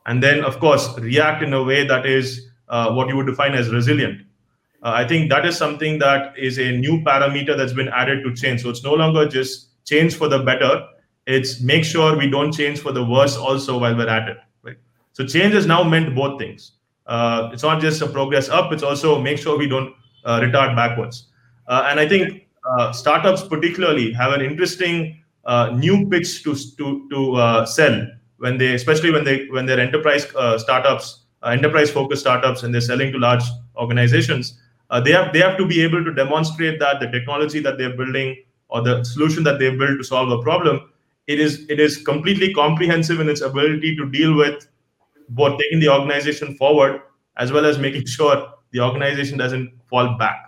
and 0.07 0.23
then, 0.23 0.45
of 0.45 0.59
course, 0.61 0.97
react 0.99 1.43
in 1.43 1.53
a 1.53 1.63
way 1.63 1.87
that 1.87 2.07
is 2.07 2.49
uh, 2.69 2.93
what 2.93 3.09
you 3.09 3.17
would 3.17 3.27
define 3.27 3.55
as 3.55 3.71
resilient. 3.71 4.21
Uh, 4.83 4.93
I 4.95 5.07
think 5.07 5.31
that 5.31 5.45
is 5.45 5.57
something 5.57 5.99
that 5.99 6.39
is 6.39 6.59
a 6.59 6.73
new 6.73 7.03
parameter 7.03 7.57
that's 7.57 7.73
been 7.73 7.89
added 7.89 8.23
to 8.25 8.35
change. 8.35 8.63
So 8.63 8.71
it's 8.71 8.85
no 8.85 8.95
longer 8.95 9.27
just 9.27 9.85
change 9.85 10.15
for 10.15 10.29
the 10.29 10.41
better, 10.41 10.87
it's 11.27 11.61
make 11.61 11.85
sure 11.85 12.17
we 12.17 12.31
don't 12.31 12.53
change 12.53 12.81
for 12.81 12.93
the 12.93 13.05
worse 13.05 13.37
also 13.37 13.79
while 13.79 13.97
we're 13.97 14.09
at 14.09 14.29
it. 14.29 14.37
So 15.17 15.25
change 15.25 15.55
has 15.55 15.65
now 15.67 15.83
meant 15.83 16.15
both 16.15 16.39
things. 16.39 16.73
Uh, 17.07 17.49
it's 17.51 17.63
not 17.63 17.81
just 17.81 18.03
a 18.03 18.07
progress 18.07 18.51
up; 18.51 18.71
it's 18.71 18.83
also 18.83 19.19
make 19.19 19.39
sure 19.39 19.57
we 19.57 19.67
don't 19.67 19.95
uh, 20.27 20.41
retard 20.41 20.77
backwards. 20.77 21.29
Uh, 21.67 21.87
and 21.89 21.99
I 21.99 22.07
think 22.07 22.43
uh, 22.71 22.93
startups 22.93 23.43
particularly 23.43 24.13
have 24.13 24.35
an 24.35 24.43
interesting 24.43 25.25
uh, 25.47 25.71
new 25.75 26.07
pitch 26.11 26.43
to 26.45 26.55
to 26.77 27.09
to 27.09 27.35
uh, 27.37 27.65
sell 27.65 28.07
when 28.37 28.59
they, 28.59 28.75
especially 28.75 29.11
when 29.11 29.25
they 29.25 29.47
when 29.47 29.65
they're 29.65 29.81
enterprise 29.81 30.27
startups, 30.59 31.21
enterprise 31.47 31.91
focused 31.91 32.21
startups, 32.21 32.63
and 32.63 32.75
they're 32.75 32.89
selling 32.91 33.11
to 33.13 33.19
large 33.19 33.45
organizations. 33.79 34.53
they 35.05 35.13
have 35.13 35.33
they 35.33 35.41
have 35.47 35.57
to 35.57 35.67
be 35.67 35.83
able 35.83 36.05
to 36.05 36.13
demonstrate 36.13 36.79
that 36.79 37.01
the 37.01 37.11
technology 37.19 37.61
that 37.61 37.79
they're 37.79 37.97
building 38.05 38.37
or 38.69 38.83
the 38.83 39.03
solution 39.03 39.43
that 39.49 39.59
they 39.59 39.75
built 39.81 39.99
to 39.99 40.05
solve 40.05 40.31
a 40.39 40.43
problem 40.43 40.79
it 41.35 41.41
is 41.45 41.59
it 41.75 41.81
is 41.85 41.97
completely 42.09 42.55
comprehensive 42.55 43.21
in 43.25 43.31
its 43.33 43.41
ability 43.49 43.97
to 43.97 44.07
deal 44.17 44.37
with 44.41 44.67
both 45.29 45.61
taking 45.61 45.81
the 45.81 45.89
organization 45.89 46.55
forward 46.57 47.01
as 47.37 47.53
well 47.53 47.67
as 47.67 47.79
making 47.79 48.07
sure 48.17 48.49
the 48.73 48.81
organization 48.81 49.39
doesn't 49.39 49.73
fall 49.89 50.17
back. 50.19 50.43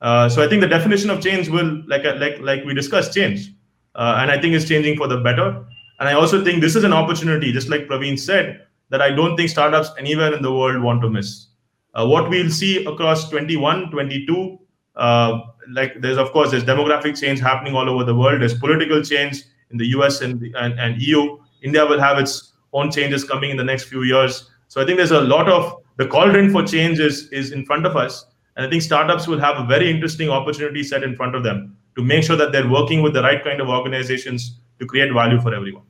Uh, 0.00 0.28
so 0.28 0.42
I 0.42 0.48
think 0.48 0.60
the 0.60 0.68
definition 0.68 1.10
of 1.10 1.22
change 1.22 1.48
will, 1.48 1.82
like 1.86 2.04
like 2.04 2.40
like 2.40 2.64
we 2.64 2.74
discussed, 2.74 3.14
change, 3.14 3.52
uh, 3.94 4.18
and 4.20 4.30
I 4.30 4.40
think 4.40 4.54
it's 4.54 4.66
changing 4.68 4.96
for 4.96 5.06
the 5.06 5.18
better. 5.18 5.64
And 6.00 6.08
I 6.08 6.14
also 6.14 6.42
think 6.42 6.60
this 6.60 6.74
is 6.74 6.82
an 6.82 6.92
opportunity, 6.92 7.52
just 7.52 7.68
like 7.68 7.86
Pravin 7.86 8.18
said, 8.18 8.66
that 8.88 9.00
I 9.00 9.10
don't 9.10 9.36
think 9.36 9.48
startups 9.48 9.90
anywhere 9.96 10.34
in 10.34 10.42
the 10.42 10.52
world 10.52 10.82
want 10.82 11.02
to 11.02 11.08
miss. 11.08 11.46
Uh, 11.94 12.06
what 12.06 12.28
we'll 12.28 12.50
see 12.50 12.84
across 12.84 13.28
21, 13.30 13.90
22, 13.90 14.58
uh, 14.96 15.40
like 15.70 16.00
there's 16.00 16.18
of 16.18 16.32
course 16.32 16.50
there's 16.50 16.64
demographic 16.64 17.20
change 17.20 17.38
happening 17.38 17.76
all 17.76 17.88
over 17.88 18.02
the 18.02 18.14
world. 18.14 18.40
There's 18.40 18.58
political 18.58 19.02
change 19.02 19.44
in 19.70 19.78
the 19.78 19.86
US 19.98 20.20
and, 20.20 20.42
and, 20.56 20.78
and 20.80 21.00
EU. 21.00 21.38
India 21.62 21.86
will 21.86 22.00
have 22.00 22.18
its 22.18 22.51
own 22.72 22.90
changes 22.90 23.24
coming 23.24 23.50
in 23.50 23.56
the 23.56 23.64
next 23.64 23.84
few 23.84 24.02
years. 24.02 24.50
So 24.68 24.80
I 24.80 24.86
think 24.86 24.96
there's 24.96 25.10
a 25.10 25.20
lot 25.20 25.48
of 25.48 25.82
the 25.96 26.06
cauldron 26.06 26.50
for 26.50 26.62
change 26.66 26.98
is, 26.98 27.28
is 27.28 27.52
in 27.52 27.64
front 27.64 27.86
of 27.86 27.96
us. 27.96 28.26
And 28.56 28.66
I 28.66 28.70
think 28.70 28.82
startups 28.82 29.26
will 29.26 29.38
have 29.38 29.56
a 29.58 29.64
very 29.64 29.90
interesting 29.90 30.28
opportunity 30.30 30.82
set 30.82 31.02
in 31.02 31.16
front 31.16 31.34
of 31.34 31.42
them 31.42 31.76
to 31.96 32.02
make 32.02 32.24
sure 32.24 32.36
that 32.36 32.52
they're 32.52 32.68
working 32.68 33.02
with 33.02 33.12
the 33.12 33.22
right 33.22 33.42
kind 33.42 33.60
of 33.60 33.68
organizations 33.68 34.58
to 34.78 34.86
create 34.86 35.12
value 35.12 35.40
for 35.40 35.54
everyone. 35.54 35.84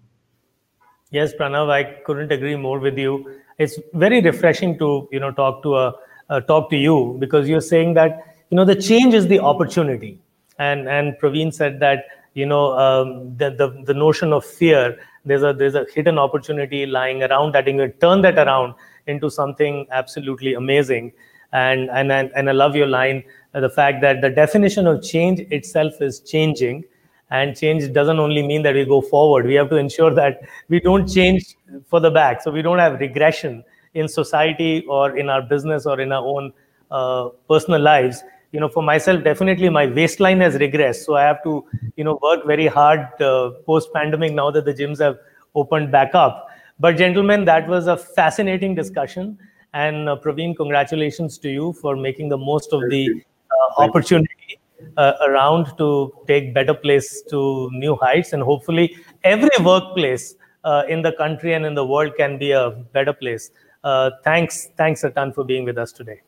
Yes, 1.10 1.32
Pranav, 1.34 1.70
I 1.70 1.84
couldn't 1.84 2.32
agree 2.32 2.56
more 2.56 2.78
with 2.78 2.96
you. 2.96 3.40
It's 3.58 3.78
very 3.92 4.20
refreshing 4.22 4.78
to 4.78 5.08
you 5.12 5.20
know 5.20 5.30
talk 5.30 5.62
to 5.62 5.76
a 5.76 5.94
uh, 6.30 6.40
talk 6.40 6.70
to 6.70 6.76
you 6.76 7.16
because 7.18 7.48
you're 7.48 7.60
saying 7.60 7.94
that 7.94 8.24
you 8.50 8.56
know 8.56 8.64
the 8.64 8.74
change 8.74 9.12
is 9.12 9.26
the 9.28 9.38
opportunity, 9.38 10.18
and 10.58 10.88
and 10.88 11.14
Pravin 11.20 11.52
said 11.52 11.80
that 11.80 12.06
you 12.32 12.46
know 12.46 12.78
um, 12.78 13.36
the, 13.36 13.50
the 13.50 13.68
the 13.84 13.94
notion 13.94 14.32
of 14.32 14.44
fear 14.44 14.98
there's 15.24 15.42
a 15.42 15.52
there's 15.52 15.74
a 15.74 15.86
hidden 15.94 16.18
opportunity 16.18 16.86
lying 16.86 17.22
around 17.22 17.54
that 17.54 17.66
you 17.66 17.76
can 17.76 17.92
turn 17.92 18.22
that 18.22 18.38
around 18.38 18.74
into 19.06 19.30
something 19.30 19.86
absolutely 19.90 20.54
amazing. 20.54 21.12
And 21.52 21.90
and 21.90 22.10
and, 22.10 22.30
and 22.34 22.48
i 22.48 22.52
love 22.52 22.74
your 22.74 22.86
line 22.86 23.24
uh, 23.54 23.60
the 23.60 23.68
fact 23.68 24.00
that 24.00 24.20
the 24.22 24.30
definition 24.30 24.86
of 24.86 25.02
change 25.02 25.40
itself 25.50 26.00
is 26.00 26.20
changing. 26.20 26.84
And 27.30 27.56
change 27.56 27.90
doesn't 27.94 28.18
only 28.18 28.46
mean 28.46 28.62
that 28.62 28.74
we 28.74 28.84
go 28.84 29.00
forward. 29.00 29.46
We 29.46 29.54
have 29.54 29.70
to 29.70 29.76
ensure 29.76 30.12
that 30.14 30.42
we 30.68 30.80
don't 30.80 31.08
change 31.08 31.56
for 31.86 31.98
the 31.98 32.10
back. 32.10 32.42
So 32.42 32.50
we 32.50 32.60
don't 32.60 32.78
have 32.78 33.00
regression 33.00 33.64
in 33.94 34.06
society 34.06 34.84
or 34.86 35.16
in 35.16 35.30
our 35.30 35.40
business 35.40 35.86
or 35.86 35.98
in 35.98 36.12
our 36.12 36.22
own 36.22 36.52
uh, 36.90 37.30
personal 37.48 37.80
lives 37.80 38.22
you 38.52 38.60
know 38.60 38.68
for 38.68 38.82
myself 38.82 39.24
definitely 39.24 39.68
my 39.68 39.86
waistline 39.86 40.40
has 40.40 40.56
regressed. 40.56 41.04
So 41.06 41.16
i 41.16 41.22
have 41.22 41.42
to 41.44 41.64
you 41.96 42.04
know 42.04 42.18
work 42.22 42.46
very 42.46 42.66
hard 42.66 43.00
uh, 43.20 43.50
post 43.66 43.92
pandemic 43.92 44.32
now 44.32 44.50
that 44.50 44.64
the 44.64 44.74
gyms 44.74 45.00
have 45.00 45.18
opened 45.54 45.90
back 45.90 46.14
up. 46.14 46.48
But 46.78 46.96
gentlemen 46.96 47.44
that 47.46 47.68
was 47.68 47.86
a 47.86 47.96
fascinating 47.96 48.74
discussion. 48.74 49.38
And 49.74 50.08
uh, 50.08 50.16
pravin 50.22 50.54
congratulations 50.54 51.38
to 51.38 51.50
you 51.50 51.72
for 51.74 51.96
making 51.96 52.28
the 52.28 52.36
most 52.36 52.72
of 52.72 52.82
the 52.90 53.24
uh, 53.50 53.82
opportunity 53.82 54.58
uh, 54.98 55.12
around 55.26 55.72
to 55.78 56.12
take 56.26 56.54
Betterplace 56.54 57.26
to 57.30 57.70
new 57.72 57.96
heights. 57.96 58.34
And 58.34 58.42
hopefully 58.42 58.96
every 59.24 59.64
workplace 59.64 60.34
uh, 60.64 60.82
in 60.88 61.00
the 61.00 61.12
country 61.12 61.54
and 61.54 61.64
in 61.64 61.74
the 61.74 61.86
world 61.86 62.12
can 62.18 62.38
be 62.38 62.50
a 62.52 62.70
better 62.92 63.14
place. 63.14 63.50
Uh, 63.82 64.10
thanks. 64.24 64.68
Thanks 64.76 65.04
a 65.04 65.10
ton 65.10 65.32
for 65.32 65.42
being 65.42 65.64
with 65.64 65.78
us 65.78 65.90
today 65.90 66.20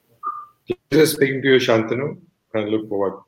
Pleasure 0.67 1.07
speaking 1.07 1.43
to 1.43 1.49
you, 1.49 1.59
Shantanu, 1.59 2.19
and 2.55 2.71
look 2.71 2.89
forward. 2.89 3.23